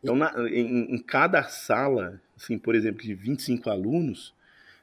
[0.02, 4.34] Então, na, em, em, cada sala, assim, por exemplo, de 25 alunos,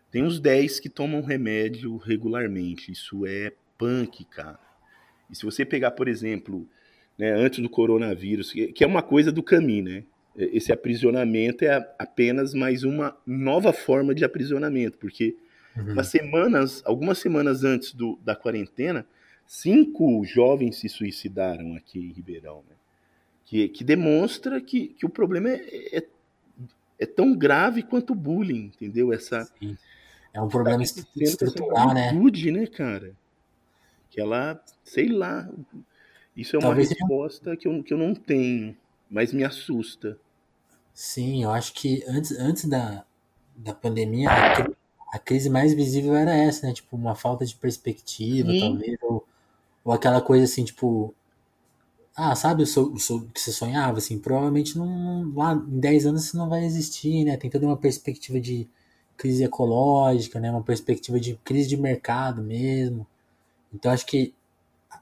[0.09, 2.91] tem uns 10 que tomam remédio regularmente.
[2.91, 4.59] Isso é punk, cara.
[5.29, 6.67] E se você pegar, por exemplo,
[7.17, 10.03] né, antes do coronavírus, que é uma coisa do caminho, né?
[10.35, 15.35] Esse aprisionamento é apenas mais uma nova forma de aprisionamento, porque
[15.75, 16.03] uhum.
[16.03, 19.05] semanas, algumas semanas antes do, da quarentena,
[19.45, 22.75] cinco jovens se suicidaram aqui em Ribeirão, né?
[23.49, 26.07] que, que demonstra que, que o problema é, é,
[26.99, 29.11] é tão grave quanto o bullying, entendeu?
[29.11, 29.75] Essa Sim.
[30.31, 30.83] é um problema tá
[31.17, 32.13] estrutural, né?
[32.51, 33.11] né, cara?
[34.11, 35.49] Que ela, sei lá,
[36.37, 38.77] isso é uma Talvez resposta que eu, que eu não tenho,
[39.09, 40.17] mas me assusta.
[40.93, 43.05] Sim, eu acho que antes, antes da,
[43.55, 46.73] da pandemia, a, a crise mais visível era essa, né?
[46.73, 48.59] Tipo, uma falta de perspectiva, Sim.
[48.59, 49.25] talvez, ou,
[49.83, 51.13] ou aquela coisa assim, tipo,
[52.15, 56.25] ah, sabe o, so, o que você sonhava, assim, provavelmente não, lá em 10 anos
[56.25, 57.37] isso não vai existir, né?
[57.37, 58.67] Tem toda uma perspectiva de
[59.15, 60.51] crise ecológica, né?
[60.51, 63.07] Uma perspectiva de crise de mercado mesmo.
[63.73, 64.33] Então acho que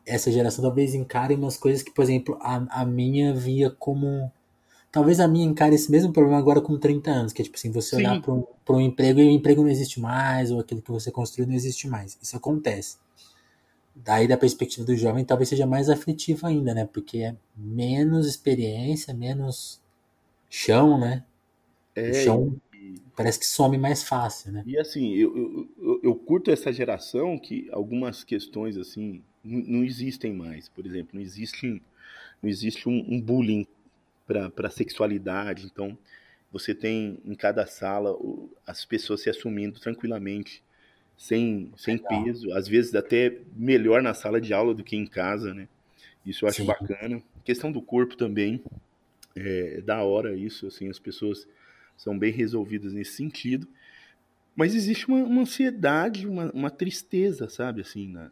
[0.07, 4.31] essa geração talvez encare umas coisas que, por exemplo, a, a minha via como.
[4.89, 7.71] Talvez a minha encare esse mesmo problema agora com 30 anos, que é tipo assim,
[7.71, 7.97] você Sim.
[7.97, 11.11] olhar para um, um emprego e o emprego não existe mais, ou aquilo que você
[11.11, 12.17] construiu não existe mais.
[12.21, 12.97] Isso acontece.
[13.93, 16.85] Daí, da perspectiva do jovem, talvez seja mais aflitivo ainda, né?
[16.85, 19.81] Porque é menos experiência, menos
[20.49, 21.23] chão, né?
[21.93, 22.55] É, o chão
[23.15, 24.63] parece que some mais fácil, né?
[24.65, 30.69] E assim, eu, eu, eu curto essa geração que algumas questões assim não existem mais.
[30.69, 31.81] Por exemplo, não existe,
[32.41, 33.65] não existe um, um bullying
[34.25, 35.65] para sexualidade.
[35.65, 35.97] Então,
[36.51, 38.17] você tem em cada sala
[38.65, 40.63] as pessoas se assumindo tranquilamente,
[41.17, 42.51] sem, sem peso.
[42.53, 45.67] Às vezes até melhor na sala de aula do que em casa, né?
[46.25, 46.67] Isso eu acho Sim.
[46.67, 47.23] bacana.
[47.43, 48.61] questão do corpo também.
[49.35, 51.47] É, é da hora isso, assim, as pessoas
[51.97, 53.67] são bem resolvidas nesse sentido.
[54.55, 58.31] Mas existe uma, uma ansiedade, uma, uma, tristeza, sabe, assim, na,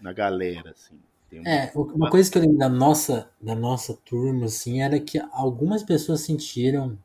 [0.00, 0.98] na galera, assim.
[1.32, 1.48] Uma...
[1.48, 5.82] É, uma coisa que eu lembro da nossa, da nossa turma, assim, era que algumas
[5.82, 6.98] pessoas sentiram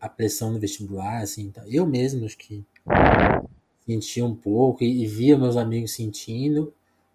[0.00, 2.64] a pressão no vestibular, assim, então, eu mesmo acho que
[3.86, 6.72] senti um pouco e, e, via meus amigos sentindo,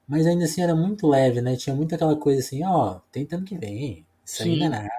[0.07, 1.55] mas ainda assim era muito leve, né?
[1.55, 4.89] Tinha muito aquela coisa assim, ó, tentando que vem, isso não é nada.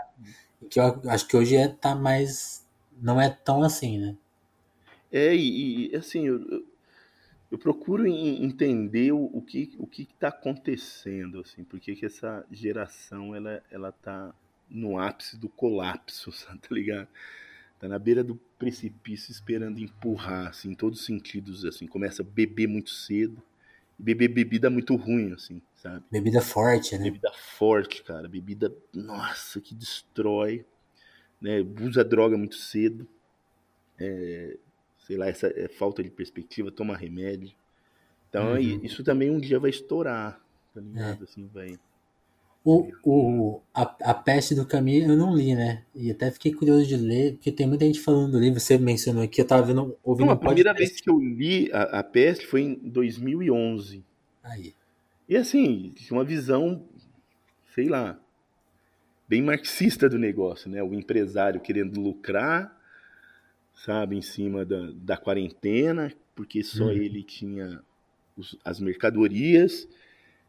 [0.71, 2.64] Que eu acho que hoje é, tá mais
[3.01, 4.17] não é tão assim, né?
[5.11, 6.67] É, e, e assim, eu, eu,
[7.53, 13.35] eu, procuro entender o, o que o que está acontecendo, assim, porque que essa geração
[13.35, 14.35] ela, ela tá
[14.69, 17.09] no ápice do colapso, tá ligado?
[17.79, 22.25] Tá na beira do precipício esperando empurrar, assim, em todos os sentidos, assim, começa a
[22.25, 23.43] beber muito cedo,
[23.99, 26.03] beber bebida muito ruim, assim, sabe?
[26.11, 27.05] Bebida forte, né?
[27.05, 30.65] Bebida forte, cara, bebida, nossa, que destrói
[31.45, 33.07] né, usa droga muito cedo,
[34.01, 34.57] é,
[35.07, 37.53] sei lá, essa é, falta de perspectiva, toma remédio.
[38.31, 38.81] Então uhum.
[38.83, 40.41] isso também um dia vai estourar,
[40.73, 41.21] tá ligado?
[41.21, 41.25] É.
[41.25, 41.79] Assim, vai.
[42.65, 45.85] O, o, a, a Peste do Caminho eu não li, né?
[45.95, 49.23] E até fiquei curioso de ler, porque tem muita gente falando do livro, você mencionou
[49.23, 52.47] aqui, eu tava vendo, ouvindo não, a primeira vez que eu li a, a Peste
[52.47, 54.03] foi em 2011.
[54.43, 54.75] Aí.
[55.29, 56.83] E assim, uma visão,
[57.75, 58.19] sei lá,
[59.29, 60.83] bem marxista do negócio, né?
[60.83, 62.75] O empresário querendo lucrar,
[63.75, 66.93] sabe, em cima da, da quarentena, porque só uhum.
[66.93, 67.81] ele tinha
[68.37, 69.89] os, as mercadorias.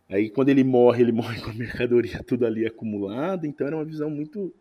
[0.09, 3.47] Aí quando ele morre, ele morre com a mercadoria tudo ali acumulada.
[3.47, 4.53] Então era uma visão muito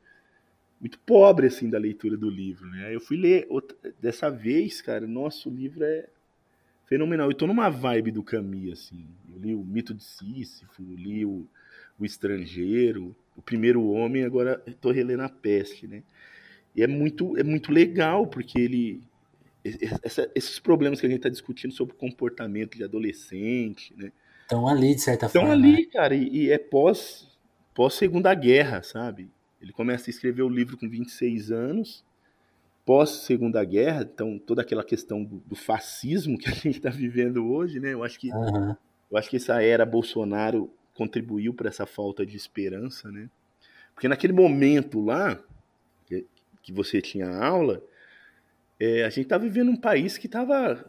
[0.80, 2.94] muito pobre assim da leitura do livro, né?
[2.94, 6.06] Eu fui ler outra, dessa vez, cara, nosso livro é
[6.86, 7.30] fenomenal.
[7.30, 9.06] Eu tô numa vibe do Camus assim.
[9.32, 11.46] Eu li o Mito de Sísifo, li o,
[11.98, 16.02] o Estrangeiro, o primeiro homem, agora estou relendo a peste, né?
[16.74, 19.02] E é muito, é muito legal, porque ele.
[20.02, 24.12] Essa, esses problemas que a gente está discutindo sobre comportamento de adolescente, né?
[24.42, 25.56] Estão ali, de certa Estão forma.
[25.56, 25.90] Estão ali, né?
[25.90, 27.28] cara, e, e, é pós,
[27.74, 29.30] pós Segunda Guerra, sabe?
[29.60, 32.04] Ele começa a escrever o livro com 26 anos,
[32.84, 37.46] pós Segunda Guerra, então toda aquela questão do, do fascismo que a gente está vivendo
[37.46, 37.94] hoje, né?
[37.94, 38.76] Eu acho que uhum.
[39.10, 43.28] eu acho que essa era Bolsonaro contribuiu para essa falta de esperança, né?
[43.94, 45.38] Porque naquele momento lá,
[46.06, 47.82] que, você tinha aula,
[48.80, 50.84] é, a gente estava vivendo um país que estava.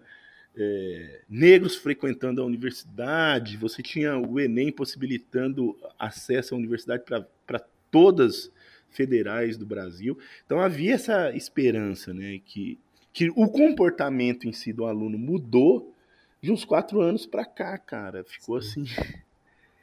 [0.56, 7.02] eh, negros frequentando a universidade, você tinha o Enem possibilitando acesso à universidade
[7.46, 8.52] para todas
[8.90, 10.16] federais do Brasil.
[10.44, 12.78] Então havia essa esperança, né, que,
[13.12, 15.94] que o comportamento em si do aluno mudou
[16.40, 18.24] de uns quatro anos para cá, cara.
[18.24, 18.84] Ficou assim.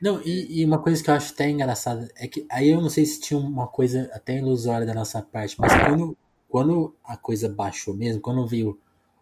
[0.01, 2.89] Não, e, e uma coisa que eu acho até engraçada é que aí eu não
[2.89, 6.17] sei se tinha uma coisa até ilusória da nossa parte, mas quando,
[6.49, 8.79] quando a coisa baixou mesmo, quando veio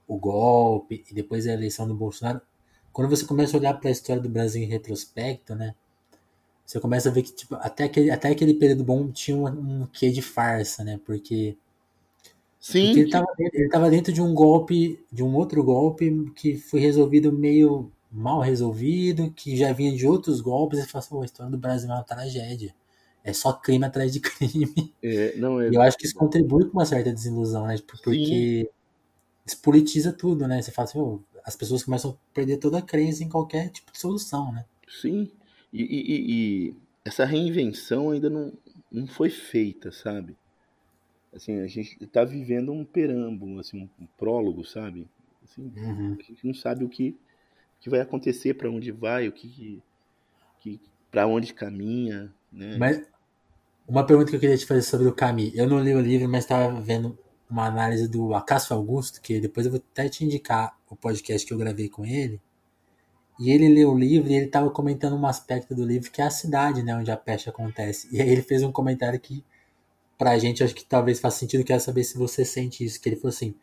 [0.07, 2.41] o golpe e depois a eleição do Bolsonaro,
[2.91, 5.73] quando você começa a olhar para a história do Brasil em retrospecto, né?
[6.65, 9.85] Você começa a ver que tipo, até, aquele, até aquele período bom tinha um, um
[9.87, 10.99] quê de farsa, né?
[11.05, 11.57] Porque,
[12.71, 17.31] Sim, porque ele estava dentro de um golpe, de um outro golpe que foi resolvido
[17.31, 21.51] meio mal resolvido, que já vinha de outros golpes, e fala assim, "Pô, a história
[21.51, 22.73] do Brasil é uma tragédia.
[23.23, 24.93] É só crime atrás de crime.
[25.01, 25.69] é, não é.
[25.69, 27.75] E eu acho que isso contribui com uma certa desilusão, né?
[27.77, 28.69] Tipo, Porque
[29.45, 30.61] despolitiza tudo, né?
[30.61, 33.91] Você fala assim, "Pô, as pessoas começam a perder toda a crença em qualquer tipo
[33.91, 34.65] de solução, né?
[34.87, 35.29] Sim.
[35.71, 38.53] E, e- e- e essa reinvenção ainda não,
[38.91, 40.37] não foi feita, sabe?
[41.33, 45.07] Assim, a gente está vivendo um preâmbulo, assim, um, um prólogo, sabe?
[45.43, 46.17] Assim, Uhum.
[46.19, 47.17] a gente não sabe o que,
[47.79, 49.81] que vai acontecer, para onde vai, o que,
[50.59, 50.79] que
[51.11, 52.77] para onde caminha, né?
[52.77, 53.01] Mas
[53.87, 55.53] uma pergunta que eu queria te fazer sobre o Camus.
[55.53, 57.17] Eu não li o livro, mas estava vendo
[57.49, 61.53] uma análise do Acácio Augusto, que depois eu vou até te indicar o podcast que
[61.53, 62.39] eu gravei com ele.
[63.39, 66.25] E ele leu o livro e ele estava comentando um aspecto do livro que é
[66.25, 68.07] a cidade, né, onde a peste acontece.
[68.15, 69.43] E aí ele fez um comentário que
[70.23, 73.15] pra gente acho que talvez faça sentido, quero saber se você sente isso, que ele
[73.17, 73.55] falou assim,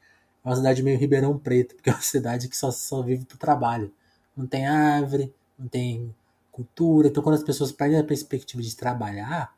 [0.45, 3.39] é uma cidade meio Ribeirão Preto, porque é uma cidade que só, só vive pro
[3.39, 3.93] trabalho.
[4.37, 6.15] Não tem árvore, não tem
[6.53, 7.09] cultura.
[7.09, 9.55] Então quando as pessoas perdem a perspectiva de trabalhar,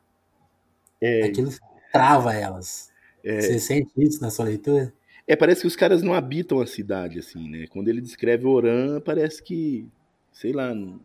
[1.01, 1.51] É, aquilo
[1.91, 2.91] trava elas.
[3.23, 4.93] é, Você sente isso na sua leitura?
[5.27, 7.67] é, parece que os caras não habitam a cidade, assim, né?
[7.67, 9.87] Quando ele descreve Oran, parece que,
[10.31, 10.99] sei lá, não,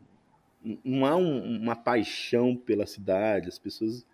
[0.85, 4.07] não há um- uma paixão pela cidade, as pessoas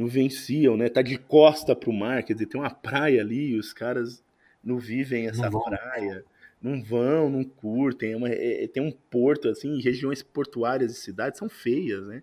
[0.00, 0.88] não venciam, né?
[0.88, 4.24] Tá de costa pro mar, quer dizer, tem uma praia ali e os caras
[4.64, 6.24] não vivem essa Não praia,
[6.62, 10.98] não vão, não curtem, é uma- é- é- tem um porto, assim, regiões portuárias de
[10.98, 12.22] cidades são feias, né?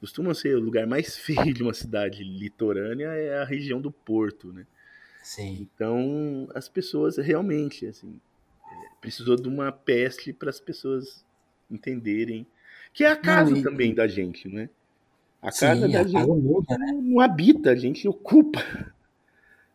[0.00, 1.16] Costuma ser o lugar mais
[1.50, 4.66] feio de uma cidade litorânea é a região do porto, né?
[5.22, 5.68] Sim.
[5.74, 8.20] Então, as pessoas realmente, assim,
[9.00, 11.24] precisou de uma peste para as pessoas
[11.70, 12.46] entenderem.
[12.92, 14.68] Que é a casa e- também da gente, né?
[15.42, 16.92] A casa Sim, da a gente casa muda, né?
[17.02, 18.60] não habita, a gente ocupa.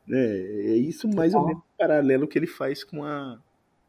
[0.08, 0.18] Né?
[0.18, 3.38] É isso mais ou menos o paralelo que ele faz com a,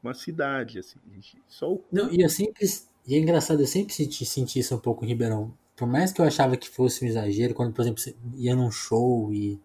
[0.03, 0.81] com a cidade.
[0.81, 0.99] Assim.
[1.09, 1.87] A gente só ocupa.
[1.93, 2.67] Não, e eu sempre.
[3.07, 5.55] E é engraçado, eu sempre senti, senti isso um pouco em Ribeirão.
[5.77, 8.69] Por mais que eu achava que fosse um exagero, quando, por exemplo, você ia num
[8.69, 9.61] show e.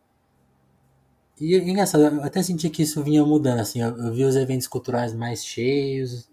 [1.41, 3.81] E é engraçado, eu até senti que isso vinha mudando, assim.
[3.81, 6.29] Eu, eu vi os eventos culturais mais cheios,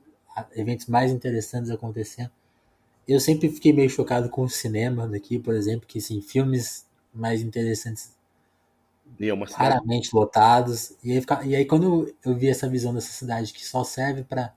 [0.54, 2.30] eventos mais interessantes acontecendo.
[3.10, 7.42] Eu sempre fiquei meio chocado com o cinema daqui, por exemplo, que, assim, filmes mais
[7.42, 8.14] interessantes
[9.18, 10.92] E raramente lotados.
[11.02, 14.54] E aí, e aí quando eu vi essa visão dessa cidade que só serve para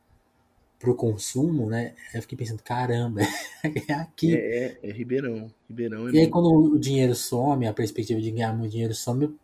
[0.86, 1.96] o consumo, né?
[2.14, 3.22] Eu fiquei pensando, caramba,
[3.90, 4.36] é aqui.
[4.36, 5.54] É, é, é Ribeirão.
[5.70, 9.38] Ribeirão é E aí quando o dinheiro some, a perspectiva de ganhar muito dinheiro some,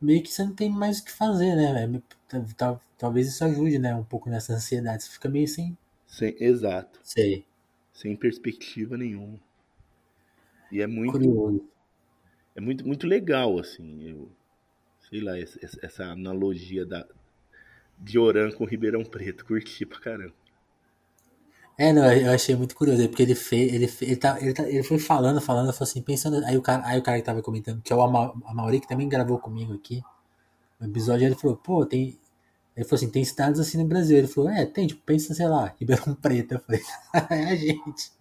[0.00, 2.02] meio que você não tem mais o que fazer, né?
[2.28, 3.94] Tal- tal- Talvez isso ajude, né?
[3.94, 5.04] Um pouco nessa ansiedade.
[5.04, 5.76] Você fica meio sem.
[6.06, 7.00] sem- exato.
[7.02, 7.46] Sei.
[7.94, 9.40] Sem perspectiva nenhuma.
[10.70, 11.60] E é muito, Curioso.
[12.56, 14.02] é muito, muito legal, assim.
[14.08, 14.30] Eu,
[15.10, 17.06] sei lá, essa, analogia da,
[17.98, 19.44] de Oran com Ribeirão Preto.
[19.46, 20.34] Curti pra caramba.
[21.76, 24.68] É, não, eu achei muito curioso, é porque ele fez, ele, ele, tá, ele, tá,
[24.68, 27.42] ele foi falando, falando, falou assim, pensando, aí o cara, aí o cara que tava
[27.42, 30.00] comentando, que é o Ama- Amauri, que também gravou comigo aqui,
[30.80, 32.18] no episódio, ele falou, pô, tem,
[32.76, 35.46] ele falou assim, tem cidades assim no Brasil, ele falou, é, tem, tipo, pensa, sei
[35.48, 36.82] lá, Ribeirão Preto, eu falei,
[37.30, 38.12] é a gente,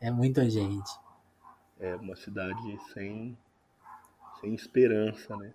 [0.00, 0.90] é muita gente.
[1.78, 3.36] É uma cidade sem,
[4.40, 5.52] sem esperança, né?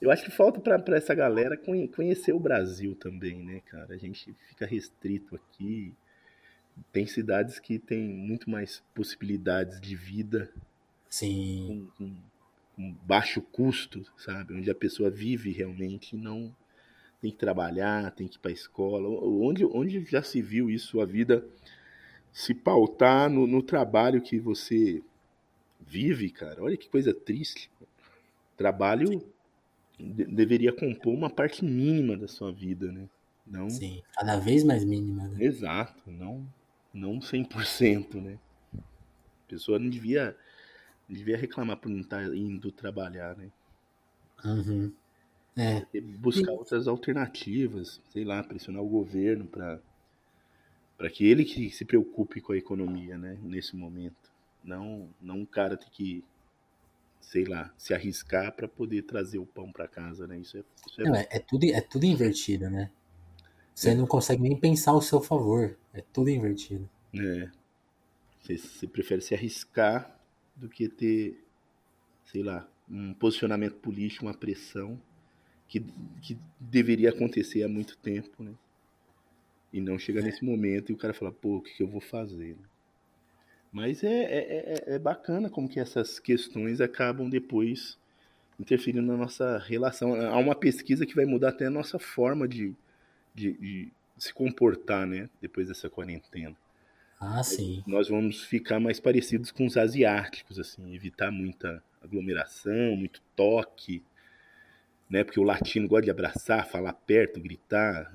[0.00, 3.94] Eu acho que falta pra pra essa galera conhe- conhecer o Brasil também, né, cara?
[3.94, 5.92] A gente fica restrito aqui.
[6.92, 10.50] tem cidades que têm muito mais possibilidades de vida
[11.08, 11.66] Sim.
[11.66, 12.16] com, com,
[12.76, 14.54] com baixo custo, sabe?
[14.54, 16.54] Onde a pessoa vive realmente e não
[17.20, 19.08] tem que trabalhar, tem que ir para a escola.
[19.08, 21.44] Onde, onde já se viu isso, a vida
[22.32, 25.02] se pautar no, no trabalho que você
[25.80, 26.62] vive, cara?
[26.62, 27.70] Olha que coisa triste.
[28.56, 29.22] Trabalho
[29.98, 33.08] de, deveria compor uma parte mínima da sua vida, né?
[33.46, 35.44] Não, Sim, cada vez mais mínima, né?
[35.44, 36.46] Exato, não,
[36.94, 38.38] não 100%, né?
[38.76, 40.36] A pessoa não devia,
[41.08, 43.50] devia reclamar por não estar indo trabalhar, né?
[44.44, 44.92] Uhum.
[45.60, 49.78] É, E buscar outras alternativas, sei lá, pressionar o governo para
[50.96, 54.30] para que ele que se preocupe com a economia, né, nesse momento.
[54.62, 56.22] Não, não um cara ter que,
[57.22, 60.38] sei lá, se arriscar para poder trazer o pão para casa, né?
[60.38, 62.90] Isso é, isso é não, é, é tudo, é tudo invertido, né?
[63.74, 65.74] Você não consegue nem pensar ao seu favor.
[65.94, 66.86] É tudo invertido.
[67.14, 67.48] É.
[68.42, 70.20] Você, você prefere se arriscar
[70.54, 71.42] do que ter,
[72.26, 75.00] sei lá, um posicionamento político, uma pressão
[75.70, 75.80] que,
[76.22, 78.52] que deveria acontecer há muito tempo, né?
[79.72, 82.00] E não chega nesse momento e o cara fala, pô, o que, que eu vou
[82.00, 82.54] fazer?
[82.56, 82.68] né?
[83.72, 87.98] Mas é, é, é- é bacana como que essas questões acabam depois
[88.58, 90.14] interferindo na nossa relação.
[90.14, 92.74] Há uma pesquisa que vai mudar até a nossa forma de,
[93.34, 95.30] de, de se comportar, né?
[95.42, 96.56] Depois dessa quarentena
[97.20, 97.84] Ah, sim.
[97.86, 104.02] nós vamos ficar mais parecidos com os asiáticos, assim, evitar muita aglomeração, muito toque,
[105.10, 105.24] né?
[105.24, 108.12] Porque o latino gosta de abraçar, falar perto, gritar,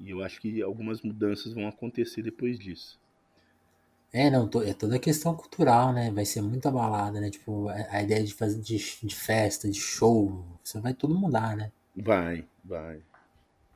[0.00, 2.98] e, eu acho que algumas mudanças vão acontecer depois disso.
[4.12, 6.10] É, não, é toda questão cultural, né?
[6.10, 7.30] Vai ser muito abalada, né?
[7.30, 11.56] Tipo, a, a ideia de fazer de, de festa, de show, isso vai tudo mudar,
[11.56, 11.70] né?
[11.96, 13.02] Vai, vai,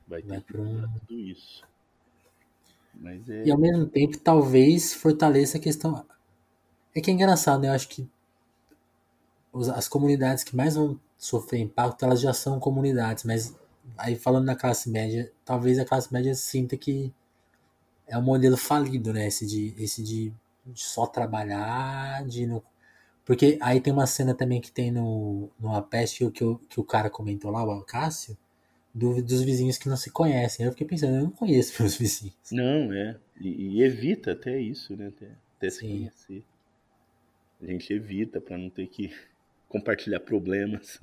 [0.08, 1.66] vai ter Vai que pra um- mudar tudo isso.
[3.28, 6.06] É, E ao mesmo tempo, talvez fortaleça a questão.
[6.94, 7.68] É que é engraçado, né?
[7.68, 8.08] Eu acho que
[9.74, 13.56] as comunidades que mais vão sofrer impacto, elas já são comunidades, mas
[13.98, 17.14] aí falando da classe média, talvez a classe média sinta que
[18.06, 19.26] é um modelo falido, né?
[19.28, 20.32] Esse de, esse de,
[20.66, 22.62] de só trabalhar, de não.
[23.24, 26.80] Porque aí tem uma cena também que tem no, no A Peste que, o- que
[26.80, 28.36] o cara comentou lá, o Cássio,
[28.94, 30.66] do- dos vizinhos que não se conhecem.
[30.66, 32.36] Eu fiquei pensando, eu não conheço meus vizinhos.
[32.50, 35.08] não, é, e, e evita até isso, né?
[35.08, 36.44] Até, até se conhecer.
[37.62, 39.14] A gente evita para não ter que
[39.70, 41.00] compartilhar problemas.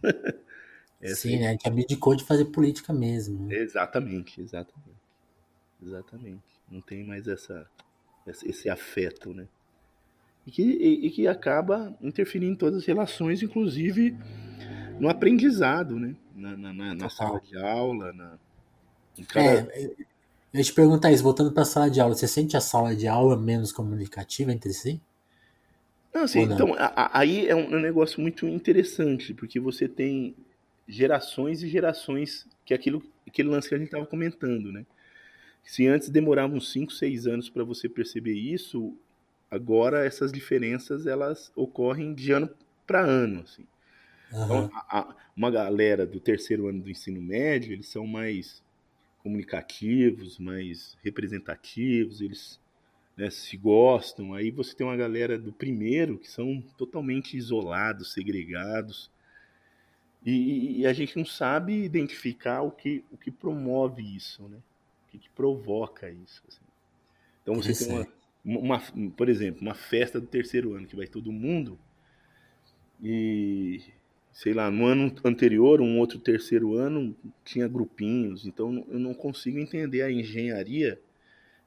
[1.01, 1.47] Essa Sim, né?
[1.47, 3.47] A gente abdicou de fazer política mesmo.
[3.47, 3.55] né?
[3.55, 4.97] Exatamente, exatamente.
[5.81, 6.43] Exatamente.
[6.69, 7.67] Não tem mais essa,
[8.27, 9.47] esse afeto, né?
[10.45, 14.15] E que, e, e que acaba interferindo em todas as relações, inclusive
[14.99, 16.15] no aprendizado, né?
[16.35, 18.37] Na, na, na- na sala de aula, na,
[19.27, 19.49] cada...
[19.73, 22.61] É, eu ia te perguntar isso, voltando para a sala de aula, você sente a
[22.61, 25.01] sala de aula menos comunicativa entre si?
[26.17, 26.55] Não, assim, não?
[26.55, 30.35] então, a- a- aí é um, um negócio muito interessante, porque você tem
[30.87, 34.85] gerações e gerações, que aquilo, aquele lance que a gente estava comentando, né?
[35.63, 38.97] Se antes demorava uns 5, 6 anos para você perceber isso,
[39.51, 42.49] agora essas diferenças elas ocorrem de ano
[42.85, 43.65] para ano, assim.
[44.31, 44.69] Então, Aham.
[44.73, 48.63] a- a- uma galera do terceiro ano do ensino médio, eles são mais
[49.21, 52.59] comunicativos, mais representativos, eles
[53.17, 54.33] né, se gostam.
[54.33, 59.09] Aí você tem uma galera do primeiro que são totalmente isolados, segregados.
[60.25, 64.57] E, e a gente não sabe identificar o que, o que promove isso, né?
[65.07, 66.43] O que, que provoca isso.
[66.47, 66.61] assim.
[67.41, 68.07] Então você tem uma,
[68.43, 71.79] uma, uma- por exemplo, uma festa do terceiro ano que vai todo mundo
[73.01, 73.81] e
[74.31, 79.57] sei lá, no ano anterior, um outro terceiro ano tinha grupinhos, então eu não consigo
[79.57, 81.01] entender a engenharia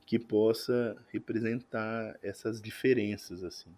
[0.07, 3.71] que possa representar essas diferenças assim,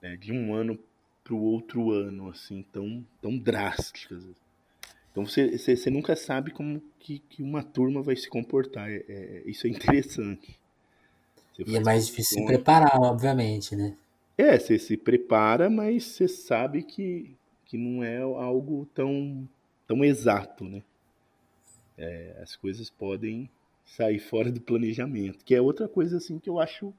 [0.00, 0.78] né, de um ano
[1.24, 4.24] para o outro ano assim, tão tão drásticas.
[5.12, 8.90] Então você, você, você nunca sabe como que, que uma turma vai se comportar.
[8.90, 10.58] É, é- isso é interessante.
[11.54, 13.96] Você E é mais difícil se preparar, obviamente, né?
[14.36, 17.34] é, você se prepara, mas você sabe que,
[17.66, 19.48] que não é algo tão,
[19.86, 20.82] tão exato, né?
[21.96, 23.48] É, as coisas podem
[23.96, 26.92] sair fora do planejamento, que é outra coisa assim que eu acho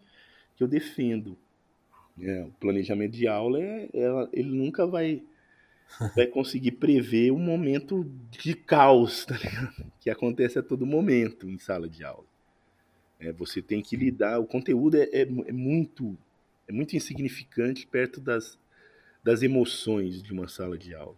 [0.56, 1.38] que eu defendo.
[2.22, 5.24] É, o planejamento de aula é, é- ele nunca vai
[6.16, 9.36] vai conseguir prever o momento de caos, tá?
[10.02, 12.26] Que acontece a todo momento em sala de aula.
[13.20, 16.18] É, você tem que lidar, o conteúdo é, é, é muito
[16.68, 18.58] é muito insignificante perto das,
[19.24, 21.16] das emoções de uma sala de aula.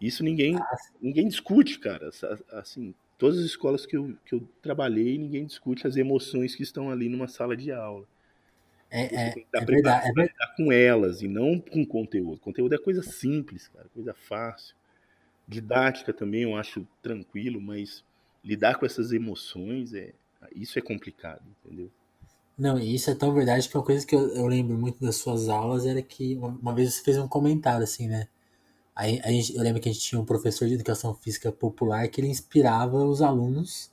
[0.00, 2.10] Isso ninguém, ah, ninguém discute, cara.
[2.52, 6.90] Assim, todas as escolas que eu, que eu trabalhei, ninguém discute as emoções que estão
[6.90, 8.06] ali numa sala de aula.
[8.90, 10.56] É, é, é verdade, é verdade.
[10.56, 12.40] com elas e não com conteúdo.
[12.40, 14.74] Conteúdo é coisa simples, cara, coisa fácil.
[15.46, 18.02] Didática também eu acho tranquilo, mas
[18.42, 20.12] lidar com essas emoções é
[20.54, 21.90] isso é complicado, entendeu?
[22.56, 25.48] Não, isso é tão verdade que uma coisa que eu, eu lembro muito das suas
[25.48, 28.28] aulas era que uma, uma vez você fez um comentário assim, né?
[28.98, 32.08] Aí, a gente, eu lembro que a gente tinha um professor de educação física popular
[32.08, 33.92] que ele inspirava os alunos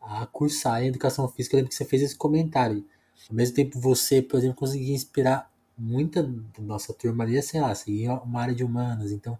[0.00, 1.56] a cursar em educação física.
[1.56, 2.84] Eu lembro que você fez esse comentário.
[3.28, 7.74] Ao mesmo tempo, você, por exemplo, conseguia inspirar muita da nossa turma ali, sei lá,
[7.74, 9.10] seguir uma área de humanas.
[9.10, 9.36] Então,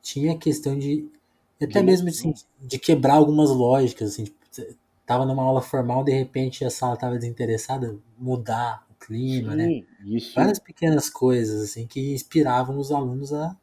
[0.00, 1.10] tinha a questão de.
[1.60, 4.12] Até de mesmo assim, de quebrar algumas lógicas.
[4.12, 4.36] Assim, tipo,
[5.04, 9.66] tava numa aula formal, de repente a sala tava desinteressada, mudar o clima, né?
[9.66, 10.16] Sim, né?
[10.16, 10.32] Isso...
[10.36, 13.56] Várias pequenas coisas, assim, que inspiravam os alunos a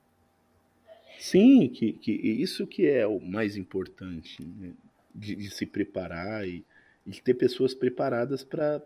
[1.20, 4.72] Sim, que, que isso que é o mais importante, né?
[5.14, 6.64] de, de, se preparar e,
[7.06, 8.82] e de ter pessoas preparadas para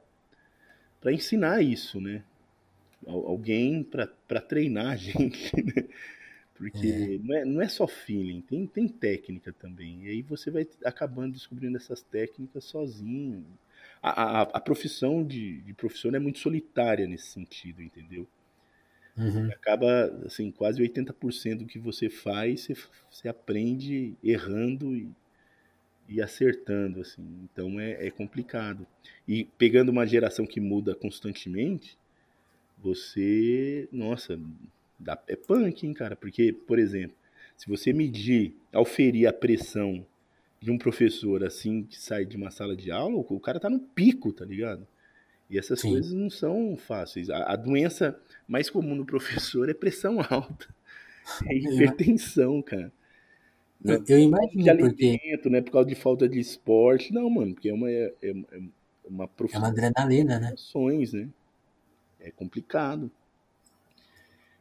[1.11, 2.23] ensinar isso, né?
[3.05, 5.87] Alguém para treinar a gente, né?
[6.55, 7.17] Porque é.
[7.23, 10.05] Não, é, não é só feeling, tem, tem técnica também.
[10.05, 13.45] E aí você vai acabando descobrindo essas técnicas sozinho.
[14.01, 18.27] A, a, a profissão de, de professor é muito solitária nesse sentido, entendeu?
[19.17, 19.47] Uhum.
[19.51, 22.75] Acaba, assim, quase 80% do que você faz, você,
[23.11, 25.09] você aprende errando e,
[26.07, 27.23] e acertando, assim.
[27.43, 28.85] Então é, é complicado.
[29.27, 31.97] E pegando uma geração que muda constantemente,
[32.77, 34.39] você, nossa,
[34.99, 36.15] dá, é punk, hein, cara?
[36.15, 37.15] Porque, por exemplo,
[37.57, 40.05] se você medir, auferir a pressão
[40.61, 43.79] de um professor assim que sai de uma sala de aula, o cara tá no
[43.79, 44.87] pico, tá ligado?
[45.53, 45.91] E essas Sim.
[45.91, 47.29] coisas não são fáceis.
[47.29, 50.67] A, a, doença mais comum no professor é pressão alta.
[51.45, 52.91] É hipertensão, cara.
[53.85, 54.63] Eu, é eu imagino.
[54.63, 55.49] De alimento, porque...
[55.51, 55.61] né?
[55.61, 57.13] Por causa de falta de esporte.
[57.13, 58.61] Não, mano, porque é uma, é, é, é
[59.07, 59.61] uma profissão.
[59.61, 60.53] É uma adrenalina, né?
[60.53, 61.29] Ações, né?
[62.19, 63.11] É complicado.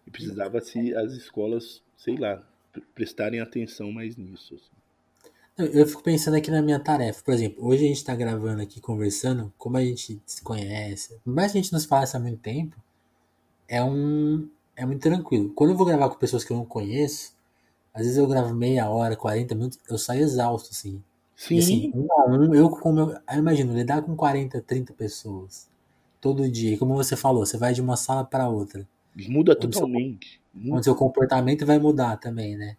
[0.06, 2.46] E precisava se as escolas, sei lá,
[2.94, 4.56] prestarem atenção mais nisso.
[4.56, 4.81] Assim.
[5.58, 7.22] Eu fico pensando aqui na minha tarefa.
[7.22, 11.52] Por exemplo, hoje a gente está gravando aqui, conversando, como a gente se conhece, mas
[11.52, 12.76] a gente nos fala há muito tempo,
[13.68, 15.52] é um é muito tranquilo.
[15.54, 17.34] Quando eu vou gravar com pessoas que eu não conheço,
[17.92, 21.02] às vezes eu gravo meia hora, 40 minutos, eu saio exausto, assim.
[21.36, 21.56] Sim.
[21.56, 23.10] E, assim, um a um, eu com meu.
[23.10, 25.68] Eu imagino, lidar com 40, 30 pessoas
[26.20, 26.74] todo dia.
[26.74, 28.88] E como você falou, você vai de uma sala para outra.
[29.28, 30.40] Muda totalmente.
[30.54, 32.76] Seu, onde seu comportamento vai mudar também, né?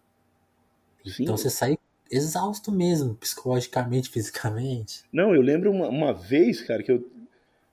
[1.04, 1.24] Sim.
[1.24, 1.78] Então você sai
[2.10, 5.02] exausto mesmo, psicologicamente, fisicamente.
[5.12, 7.10] Não, eu lembro uma, uma vez, cara, que eu.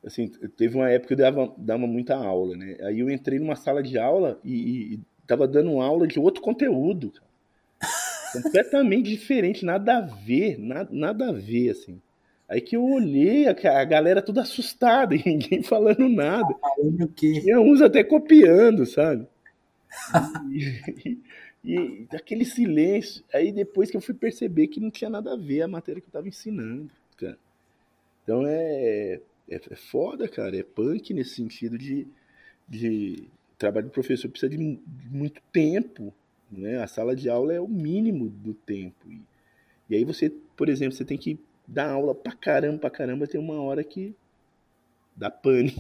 [0.04, 2.76] Assim, teve uma época que eu dava, dava muita aula, né?
[2.82, 7.12] Aí eu entrei numa sala de aula e, e tava dando aula de outro conteúdo,
[7.12, 7.32] cara.
[8.34, 12.02] Completamente diferente, nada a ver, nada, nada a ver, assim.
[12.52, 16.54] Aí que eu olhei, a, galera toda assustada, e ninguém falando nada.
[16.60, 17.40] Falando o quê?
[17.40, 19.26] Tinha uns até copiando, sabe?
[20.52, 21.18] E,
[21.64, 23.24] e aquele silêncio.
[23.34, 26.08] Aí depois que eu fui perceber que não tinha nada a ver a matéria que
[26.08, 27.38] eu estava ensinando, cara.
[28.24, 30.58] Então é, é, é, foda, cara.
[30.58, 32.08] É punk nesse sentido de,
[32.68, 36.14] de trabalho de professor precisa de muito tempo.
[36.52, 36.82] Né?
[36.82, 39.10] A sala de aula é o mínimo do tempo.
[39.10, 39.22] E,
[39.90, 43.40] e aí você, por exemplo, você tem que dar aula pra caramba, pra caramba, tem
[43.40, 44.16] uma hora que
[45.16, 45.76] dá pane.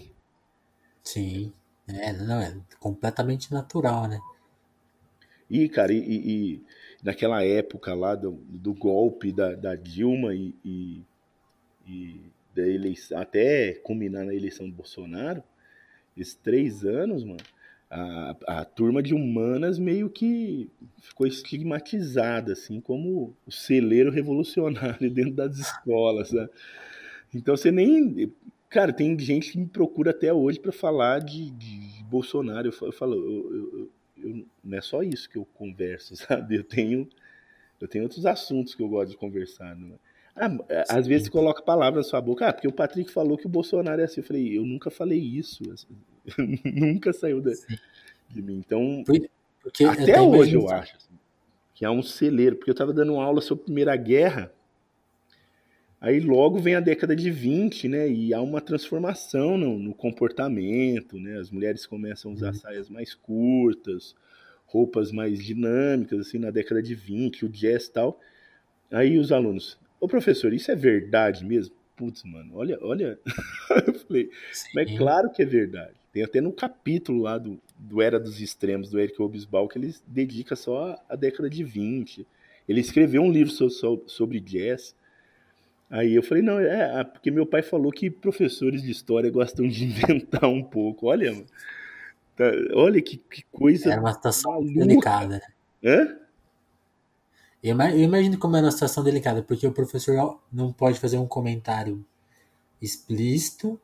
[1.03, 1.51] Sim.
[1.88, 4.19] É, não, é completamente natural, né?
[5.52, 6.62] E, cara, e, e,
[7.04, 11.04] naquela época lá do, do golpe da, da Dilma e, e,
[11.86, 12.22] e,
[12.56, 15.43] da eleição, até culminar na eleição do Bolsonaro,
[16.16, 17.41] esses três anos, mano,
[17.89, 20.70] a, a turma de humanas meio que
[21.02, 26.47] ficou estigmatizada, assim, como o celeiro revolucionário dentro das escolas, né?
[27.36, 28.32] Então você nem.
[28.70, 32.70] Cara, tem gente que me procura até hoje para falar de, de, Bolsonaro.
[32.70, 33.91] Eu falo, eu, eu,
[34.24, 36.55] eu, não é só isso que eu converso, sabe?
[36.55, 37.07] Eu tenho,
[37.80, 39.76] eu tenho outros assuntos que eu gosto de conversar.
[39.76, 39.99] Não é?
[40.36, 43.38] ah, é, às vezes você coloca palavras na sua boca, ah, porque o Patrick falou
[43.38, 44.22] que o Bolsonaro é assim.
[44.22, 45.63] Eu falei, eu nunca falei isso.
[46.65, 47.53] nunca saiu de,
[48.30, 48.57] de, mim.
[48.65, 49.03] Então,
[49.61, 51.17] porque até hoje eu acho assim,
[51.74, 54.51] que é um celeiro, porque eu estava dando aula sobre a Primeira Guerra
[56.02, 58.10] Aí logo vem a década de 20, né?
[58.10, 61.38] E há uma transformação no, no comportamento, né?
[61.38, 62.54] As mulheres começam a usar uhum.
[62.56, 64.16] saias mais curtas,
[64.66, 68.20] roupas mais dinâmicas, assim, na década de 20, o jazz e tal.
[68.89, 71.76] Aí os alunos, ô professor, isso é verdade mesmo?
[71.95, 73.20] Putz, mano, olha, olha.
[73.86, 74.70] eu falei, Sim.
[74.74, 75.93] mas é claro que é verdade.
[76.12, 79.93] Tem até no capítulo lá do, do Era dos Extremos, do Eric Hobsbawm, que ele
[80.08, 82.26] dedica só à década de 20.
[82.68, 83.70] Ele escreveu um livro so,
[84.08, 84.95] sobre jazz.
[85.92, 89.68] Aí eu falei, não, é, é porque meu pai falou que professores de história gostam
[89.68, 91.08] de inventar um pouco.
[91.08, 91.46] Olha, mano,
[92.36, 93.92] tá, olha que, que coisa.
[93.92, 94.80] Era uma situação maluca.
[94.88, 95.42] delicada.
[95.84, 96.18] Hã?
[97.62, 102.04] Eu imagino como era uma situação delicada, porque o professor não pode fazer um comentário
[102.82, 103.80] explícito,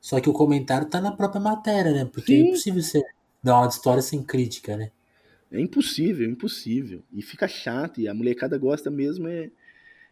[0.00, 2.04] só que o comentário tá na própria matéria, né?
[2.04, 2.42] Porque é Sim.
[2.42, 3.02] é impossível você
[3.42, 4.92] dar uma história sem crítica, né?
[5.50, 7.02] É impossível, é impossível.
[7.12, 9.50] E fica chato, e a molecada gosta mesmo é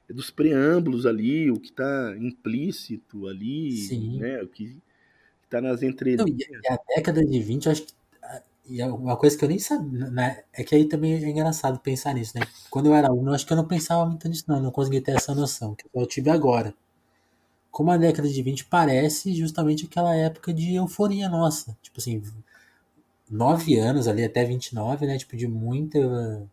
[0.09, 4.19] dos preâmbulos ali, o que tá implícito ali, Sim.
[4.19, 4.43] né?
[4.43, 6.49] O que, que tá nas entrelinhas.
[6.49, 7.95] e a década de 20, eu acho que
[8.67, 10.43] e é uma coisa que eu nem sabia, né?
[10.53, 12.47] É que aí também é engraçado pensar nisso, né?
[12.71, 14.57] Quando eu era aluno, eu acho que eu não pensava muito nisso, não.
[14.57, 16.75] Eu não conseguia ter essa noção, que eu tive agora.
[17.71, 21.77] Como a década de 20 parece justamente aquela época de euforia nossa.
[21.83, 22.23] Tipo assim,
[23.31, 25.19] nove anos ali, até 29, né?
[25.19, 26.49] Tipo, de muita.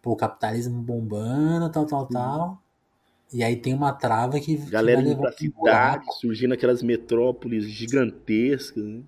[0.00, 2.62] Pô, o capitalismo bombando, tal, tal, tal.
[3.32, 4.56] E aí tem uma trava que.
[4.56, 9.02] Galera indo pra cidade, surgindo aquelas metrópoles gigantescas, né?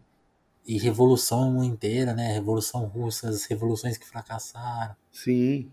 [0.68, 2.34] e revolução inteira, né?
[2.34, 4.94] Revolução russa, as revoluções que fracassaram.
[5.10, 5.70] Sim.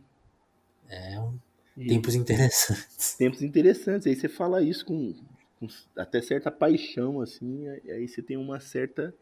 [0.88, 1.38] É um...
[1.86, 3.14] tempos interessantes.
[3.20, 4.08] Tempos interessantes.
[4.08, 5.14] Aí você fala isso com,
[5.60, 5.68] com
[5.98, 9.14] até certa paixão, assim, aí você tem uma certa.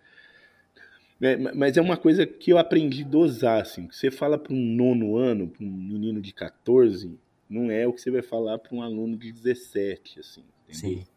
[1.19, 3.87] É, mas é uma coisa que eu aprendi a dosar, assim.
[3.87, 7.17] Que você fala para um nono ano, para um menino de 14,
[7.49, 10.43] não é o que você vai falar para um aluno de 17, assim.
[10.67, 11.03] Entendeu?
[11.03, 11.07] Sim.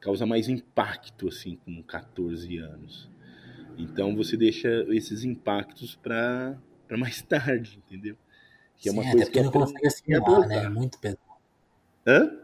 [0.00, 3.10] Causa mais impacto, assim, com 14 anos.
[3.76, 6.58] Então você deixa esses impactos para
[6.90, 8.16] mais tarde, entendeu?
[8.76, 10.64] Que é uma Sim, coisa que não consegue assimilar, né?
[10.64, 11.20] É muito pesado.
[12.06, 12.38] Hã?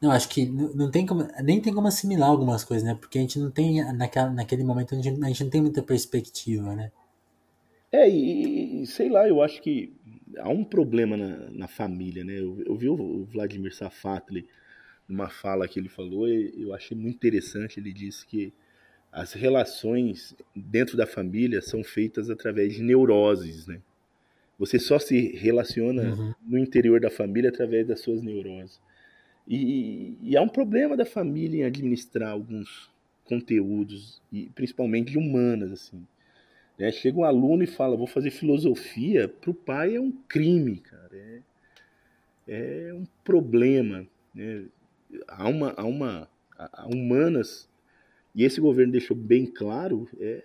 [0.00, 2.94] Não, acho que não tem como, nem tem como assimilar algumas coisas, né?
[2.94, 5.80] Porque a gente não tem, naquela, naquele momento, a gente, a gente não tem muita
[5.80, 6.90] perspectiva, né?
[7.92, 9.94] É, e, e, sei lá, eu acho que
[10.38, 12.38] há um problema na, na família, né?
[12.38, 14.46] Eu, eu vi o Vladimir Safatli
[15.08, 17.78] numa fala que ele falou, e eu achei muito interessante.
[17.78, 18.52] Ele disse que
[19.10, 23.80] as relações dentro da família são feitas através de neuroses, né?
[24.58, 26.34] Você só se relaciona uhum.
[26.46, 28.80] no interior da família através das suas neuroses.
[29.46, 32.88] E, e, há um problema da família em administrar alguns
[33.24, 36.06] conteúdos, e principalmente de humanas, assim.
[36.78, 36.90] Né?
[36.92, 41.16] Chega um aluno e fala, vou fazer filosofia, para o pai é um crime, cara.
[42.46, 44.06] É, é um problema.
[44.34, 44.64] Né?
[45.28, 47.68] Há uma, há uma há humanas
[48.34, 50.42] e esse governo deixou bem claro, é,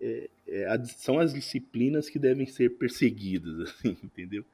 [0.00, 4.44] é, é, são as disciplinas que devem ser perseguidas, assim, entendeu?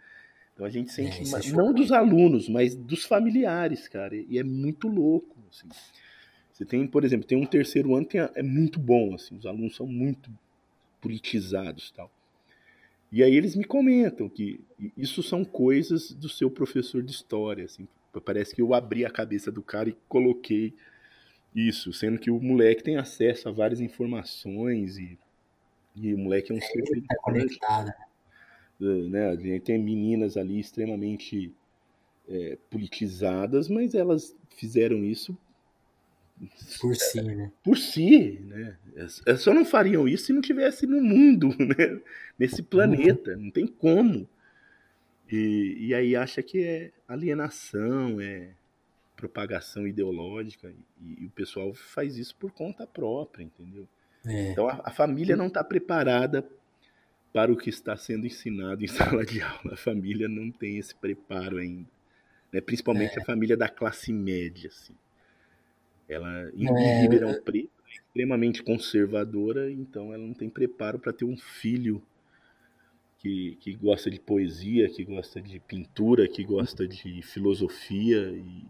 [0.52, 4.44] Então a gente é, sente, é, não dos alunos, mas dos familiares, cara, e é
[4.44, 5.68] muito louco, assim.
[6.52, 9.44] Você tem, por exemplo, tem um terceiro ano que é, é muito bom, assim, os
[9.44, 10.30] alunos são muito
[11.04, 12.10] politizados, tal.
[13.12, 14.58] E aí eles me comentam que
[14.96, 17.86] isso são coisas do seu professor de história, assim.
[18.24, 20.72] Parece que eu abri a cabeça do cara e coloquei
[21.54, 25.18] isso, sendo que o moleque tem acesso a várias informações e,
[25.94, 27.92] e o moleque é um ser tá conectado.
[28.80, 29.28] Né?
[29.28, 31.52] A gente tem meninas ali extremamente
[32.28, 35.36] é, politizadas, mas elas fizeram isso
[36.80, 37.52] por si, né?
[37.62, 38.76] Por si, né?
[39.38, 42.00] Só não fariam isso se não tivesse no mundo, né?
[42.38, 44.28] Nesse planeta, não tem como.
[45.30, 48.50] E, e aí acha que é alienação, é
[49.16, 53.88] propagação ideológica e, e, o pessoal faz isso por conta própria, entendeu?
[54.26, 54.50] É.
[54.50, 56.46] Então a, a família não está preparada
[57.32, 59.74] para o que está sendo ensinado em sala de aula.
[59.74, 61.88] A família não tem esse preparo ainda,
[62.52, 62.60] né?
[62.60, 63.22] principalmente é.
[63.22, 64.94] a família da classe média, assim.
[66.08, 67.02] Ela em é.
[67.02, 72.02] Ribeirão Preto é extremamente conservadora, então ela não tem preparo para ter um filho
[73.18, 78.66] que, que gosta de poesia, que gosta de pintura, que gosta de filosofia e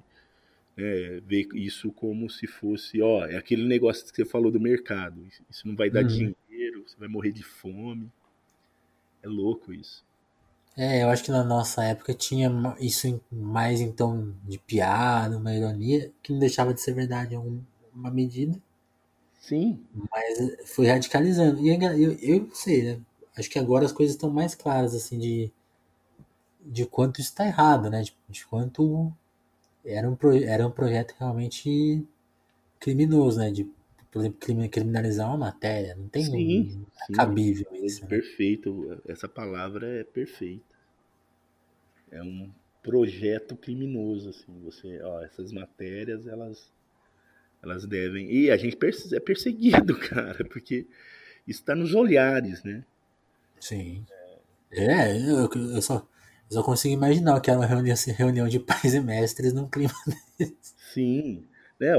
[0.76, 5.26] é, ver isso como se fosse, ó, é aquele negócio que você falou do mercado.
[5.50, 6.08] Isso não vai dar uhum.
[6.08, 8.10] dinheiro, você vai morrer de fome.
[9.22, 10.04] É louco isso.
[10.76, 12.50] É, eu acho que na nossa época tinha
[12.80, 17.64] isso mais então de piada, uma ironia, que não deixava de ser verdade em
[17.94, 18.60] uma medida.
[19.40, 19.84] Sim.
[20.10, 20.38] Mas
[20.70, 21.60] foi radicalizando.
[21.60, 23.00] E eu, eu sei, né?
[23.36, 25.52] Acho que agora as coisas estão mais claras, assim, de,
[26.60, 28.02] de quanto isso está errado, né?
[28.02, 29.12] De, de quanto
[29.84, 32.06] era um, era um projeto realmente
[32.80, 33.50] criminoso, né?
[33.50, 33.70] De,
[34.14, 35.96] por exemplo, criminalizar uma matéria.
[35.96, 38.02] Não tem sim, um, sim, cabível isso.
[38.02, 38.08] Né?
[38.10, 39.02] Perfeito.
[39.08, 40.62] Essa palavra é perfeita.
[42.12, 42.48] É um
[42.80, 44.56] projeto criminoso, assim.
[44.62, 46.70] Você, ó, essas matérias, elas
[47.60, 48.30] Elas devem.
[48.30, 48.78] E a gente
[49.12, 50.86] é perseguido, cara, porque
[51.44, 52.84] isso está nos olhares, né?
[53.58, 54.06] Sim.
[54.70, 56.06] É, eu, eu, só,
[56.48, 59.92] eu só consigo imaginar que era uma reunião, reunião de pais e mestres num clima
[60.38, 60.54] desse.
[60.92, 61.48] Sim.
[61.80, 61.96] É,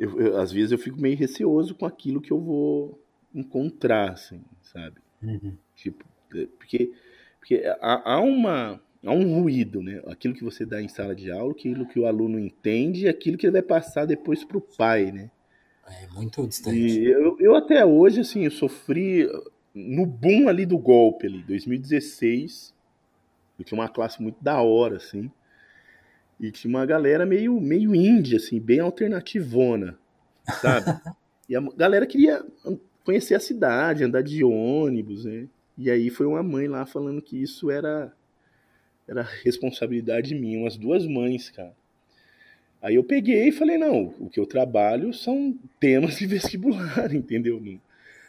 [0.00, 2.98] eu, eu, às vezes eu fico meio receoso com aquilo que eu vou
[3.34, 4.96] encontrar, assim, sabe?
[5.22, 5.54] Uhum.
[5.76, 6.92] Tipo, é, porque,
[7.38, 10.02] porque há, há uma há um ruído, né?
[10.06, 13.36] Aquilo que você dá em sala de aula, aquilo que o aluno entende e aquilo
[13.36, 15.30] que ele vai passar depois para o pai, né?
[15.86, 16.78] É muito distante.
[16.78, 19.28] E eu, eu até hoje, assim, eu sofri
[19.74, 22.74] no boom ali do golpe ali, 2016.
[23.58, 25.30] Eu tinha uma classe muito da hora, assim.
[26.40, 29.98] E tinha uma galera meio, meio índia, assim, bem alternativona,
[30.60, 30.86] sabe?
[31.48, 32.44] e a galera queria
[33.04, 35.46] conhecer a cidade, andar de ônibus, né?
[35.76, 38.12] E aí foi uma mãe lá falando que isso era
[39.06, 41.74] era responsabilidade minha, umas duas mães, cara.
[42.80, 47.60] Aí eu peguei e falei, não, o que eu trabalho são temas de vestibular, entendeu?
[47.60, 47.80] Não, não,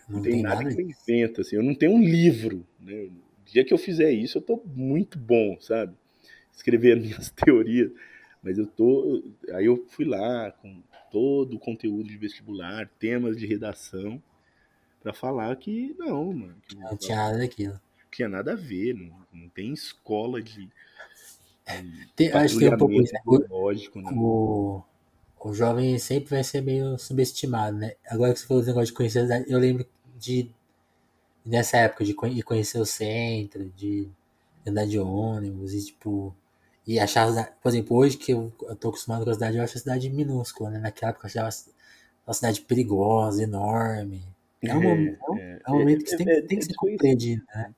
[0.10, 2.94] não tem, tem, nada, nada que eu invento, assim, eu não tenho um livro, né?
[3.04, 3.12] O
[3.46, 5.94] dia que eu fizer isso, eu tô muito bom, sabe?
[6.54, 7.92] Escrever minhas teorias,
[8.42, 9.24] mas eu tô,
[9.54, 10.82] aí eu fui lá com
[11.12, 14.22] todo o conteúdo de vestibular, temas de redação,
[15.02, 16.56] para falar que não, mano.
[16.68, 17.80] Que não tinha nada daquilo
[18.12, 20.68] tinha nada a ver, não, não tem escola de.
[21.68, 23.22] de tem, acho que tem um pouco isso, né?
[23.50, 24.12] Lógico, né?
[24.14, 24.84] O,
[25.40, 27.94] o jovem sempre vai ser meio subestimado, né?
[28.08, 29.86] Agora que você falou do negócio de conhecer eu lembro
[30.18, 30.52] de
[31.44, 34.08] nessa época de conhecer o centro, de
[34.68, 36.36] andar de ônibus e tipo.
[36.86, 39.78] E achar, por exemplo, hoje que eu, eu tô acostumado com a cidade, eu acho
[39.78, 40.80] a cidade minúscula, né?
[40.80, 41.50] Naquela época eu achava
[42.26, 44.24] uma cidade perigosa, enorme.
[44.62, 47.44] É um, é, é, é um momento que é, tem, é, tem que ser compreendido,
[47.54, 47.74] né?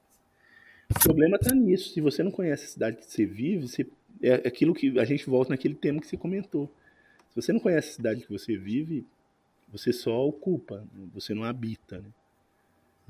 [0.89, 1.93] O problema está nisso.
[1.93, 3.87] Se você não conhece a cidade que você vive, você,
[4.21, 6.69] é aquilo que a gente volta naquele tema que você comentou.
[7.29, 9.05] Se você não conhece a cidade que você vive,
[9.71, 12.09] você só ocupa, você não habita, né?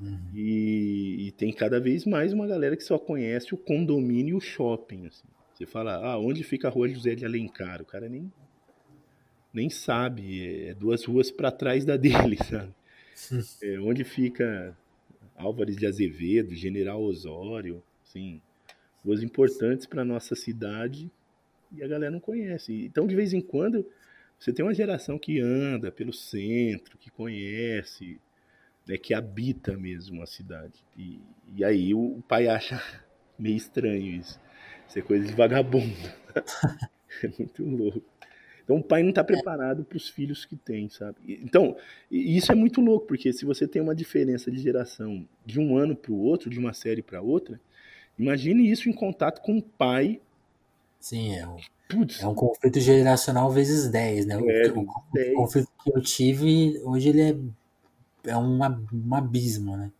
[0.00, 0.18] Uhum.
[0.34, 4.40] E, e, tem cada vez mais uma galera que só conhece o condomínio e o
[4.40, 5.06] shopping.
[5.06, 5.28] Assim.
[5.54, 7.80] Você fala, ah, onde fica a rua José de Alencar?
[7.80, 8.30] O cara nem,
[9.52, 12.74] nem sabe, é duas ruas para trás da dele, sabe?
[13.62, 14.76] É, onde fica
[15.36, 18.42] Álvares de Azevedo, General Osório, sim,
[19.04, 21.08] ruas importantes para nossa cidade
[21.72, 22.72] e a galera não conhece.
[22.84, 23.86] Então, de vez em quando,
[24.38, 28.20] você tem uma geração que anda pelo centro, que conhece,
[28.86, 30.84] né, que habita mesmo a cidade.
[30.96, 31.20] E,
[31.56, 32.82] e aí o pai acha
[33.38, 34.40] meio estranho isso.
[34.88, 35.94] Isso é coisa de vagabundo.
[37.22, 38.02] é muito louco.
[38.64, 41.16] Então o pai não está preparado para os filhos que tem, sabe?
[41.28, 41.76] Então,
[42.10, 45.94] isso é muito louco, porque se você tem uma diferença de geração de um ano
[45.94, 47.60] para o outro, de uma série para outra,
[48.18, 50.20] imagine isso em contato com o pai.
[50.98, 51.56] Sim, é um,
[51.88, 52.22] Putz.
[52.22, 54.34] é um conflito geracional vezes 10, né?
[54.36, 59.76] É, o, o, o, conflito que eu tive, hoje ele é, é um, um abismo,
[59.76, 59.92] né?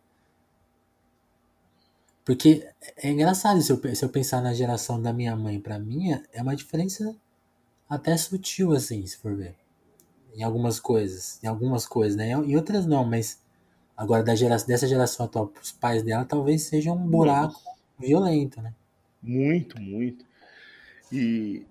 [2.25, 2.67] Porque
[2.97, 6.41] é engraçado se eu, se eu pensar na geração da minha mãe para minha, é
[6.41, 7.15] uma diferença
[7.87, 9.53] até sutil, assim, se for ver.
[10.35, 11.39] Em algumas coisas.
[11.43, 12.31] Em algumas coisas, né?
[12.31, 13.39] Em outras não, mas
[13.95, 17.77] agora da geração, dessa geração atual os pais dela talvez seja um buraco Nossa.
[17.99, 18.73] violento, né?
[19.21, 20.25] Muito, muito.
[21.11, 21.63] E,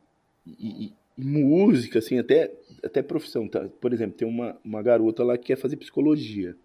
[0.46, 2.52] e, e, música, assim, até,
[2.82, 3.48] até profissão.
[3.48, 3.68] Tá?
[3.80, 6.57] Por exemplo, tem uma, uma garota lá que quer fazer psicologia.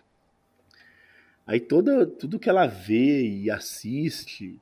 [1.49, 4.61] Aí toda, tudo que ela vê e assiste,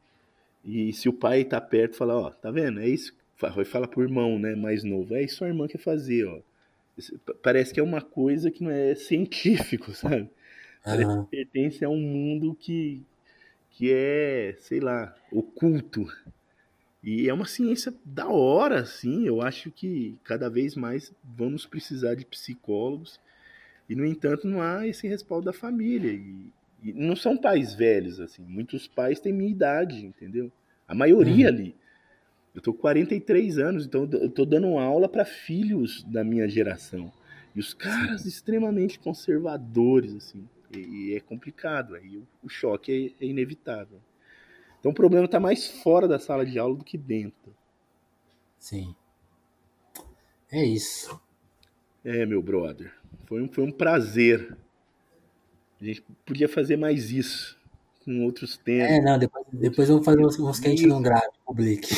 [0.63, 2.79] e se o pai tá perto, fala, ó, tá vendo?
[2.79, 6.25] É isso vai falar pro irmão, né, mais novo, é isso a irmã quer fazer,
[6.25, 6.39] ó.
[7.43, 10.29] Parece que é uma coisa que não é científico, sabe?
[10.85, 11.25] Uhum.
[11.25, 13.03] pertence a um mundo que,
[13.71, 16.07] que é, sei lá, oculto.
[17.03, 19.27] E é uma ciência da hora, assim.
[19.27, 23.19] Eu acho que cada vez mais vamos precisar de psicólogos.
[23.89, 26.11] E, no entanto, não há esse respaldo da família.
[26.13, 26.51] E,
[26.89, 28.43] e não são pais velhos, assim.
[28.43, 30.51] Muitos pais têm minha idade, entendeu?
[30.88, 31.53] A maioria uhum.
[31.53, 31.75] ali.
[32.55, 37.11] Eu tô com 43 anos, então eu tô dando aula para filhos da minha geração.
[37.55, 40.47] E os caras extremamente conservadores, assim.
[40.75, 43.99] E, e é complicado, aí o, o choque é, é, inevitável.
[44.79, 47.55] Então o problema está mais fora da sala de aula do que dentro.
[48.57, 48.95] Sim.
[50.51, 51.19] É isso.
[52.03, 52.93] É, meu brother.
[53.25, 54.57] Foi um, foi um prazer.
[55.82, 57.57] A gente podia fazer mais isso
[58.03, 58.89] com outros temas.
[58.89, 61.93] É, não, depois, depois vamos fazer uns, uns que a gente não grave, publique.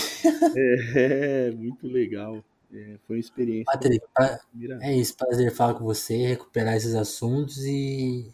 [0.95, 2.43] É, muito legal.
[2.73, 3.65] É, foi uma experiência.
[3.65, 4.39] Patrick, pra,
[4.81, 8.31] é isso, prazer falar com você, recuperar esses assuntos e,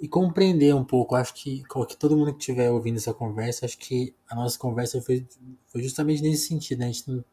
[0.00, 1.14] e compreender um pouco.
[1.14, 5.00] Acho que, que todo mundo que estiver ouvindo essa conversa, acho que a nossa conversa
[5.00, 5.26] foi,
[5.66, 6.80] foi justamente nesse sentido.
[6.80, 6.86] Né?
[6.86, 7.24] A gente não,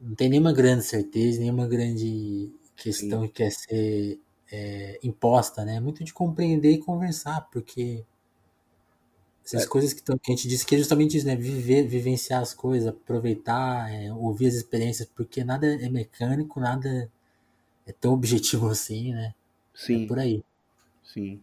[0.00, 3.28] não tem nenhuma grande certeza, nenhuma grande questão Sim.
[3.28, 4.20] que quer ser
[4.52, 5.76] é, imposta, né?
[5.76, 8.04] É muito de compreender e conversar, porque
[9.44, 9.66] essas é.
[9.66, 11.36] coisas que, que, a gente disse que é justamente isso, né?
[11.36, 17.10] Viver, vivenciar as coisas, aproveitar, é, ouvir as experiências, porque nada é mecânico, nada
[17.86, 19.34] é tão objetivo assim, né?
[19.74, 20.04] Sim.
[20.04, 20.44] É por aí.
[21.02, 21.40] Sim.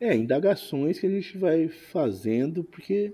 [0.00, 3.12] É, indagações que a gente vai fazendo, porque,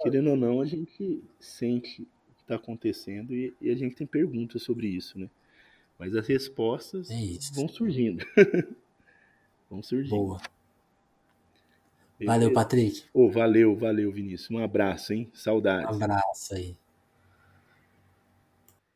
[0.00, 4.06] querendo ou não, a gente sente o que está acontecendo e, e, a gente tem
[4.06, 5.30] perguntas sobre isso, né?
[5.98, 7.16] Mas as respostas é
[7.52, 8.24] vão surgindo.
[9.68, 10.16] vão surgindo.
[10.16, 10.40] Boa.
[12.24, 13.04] Valeu, Patrick.
[13.12, 14.50] Oh, valeu, valeu, Vinícius.
[14.50, 15.30] Um abraço, hein?
[15.34, 15.96] Saudades.
[15.96, 16.76] Um abraço aí.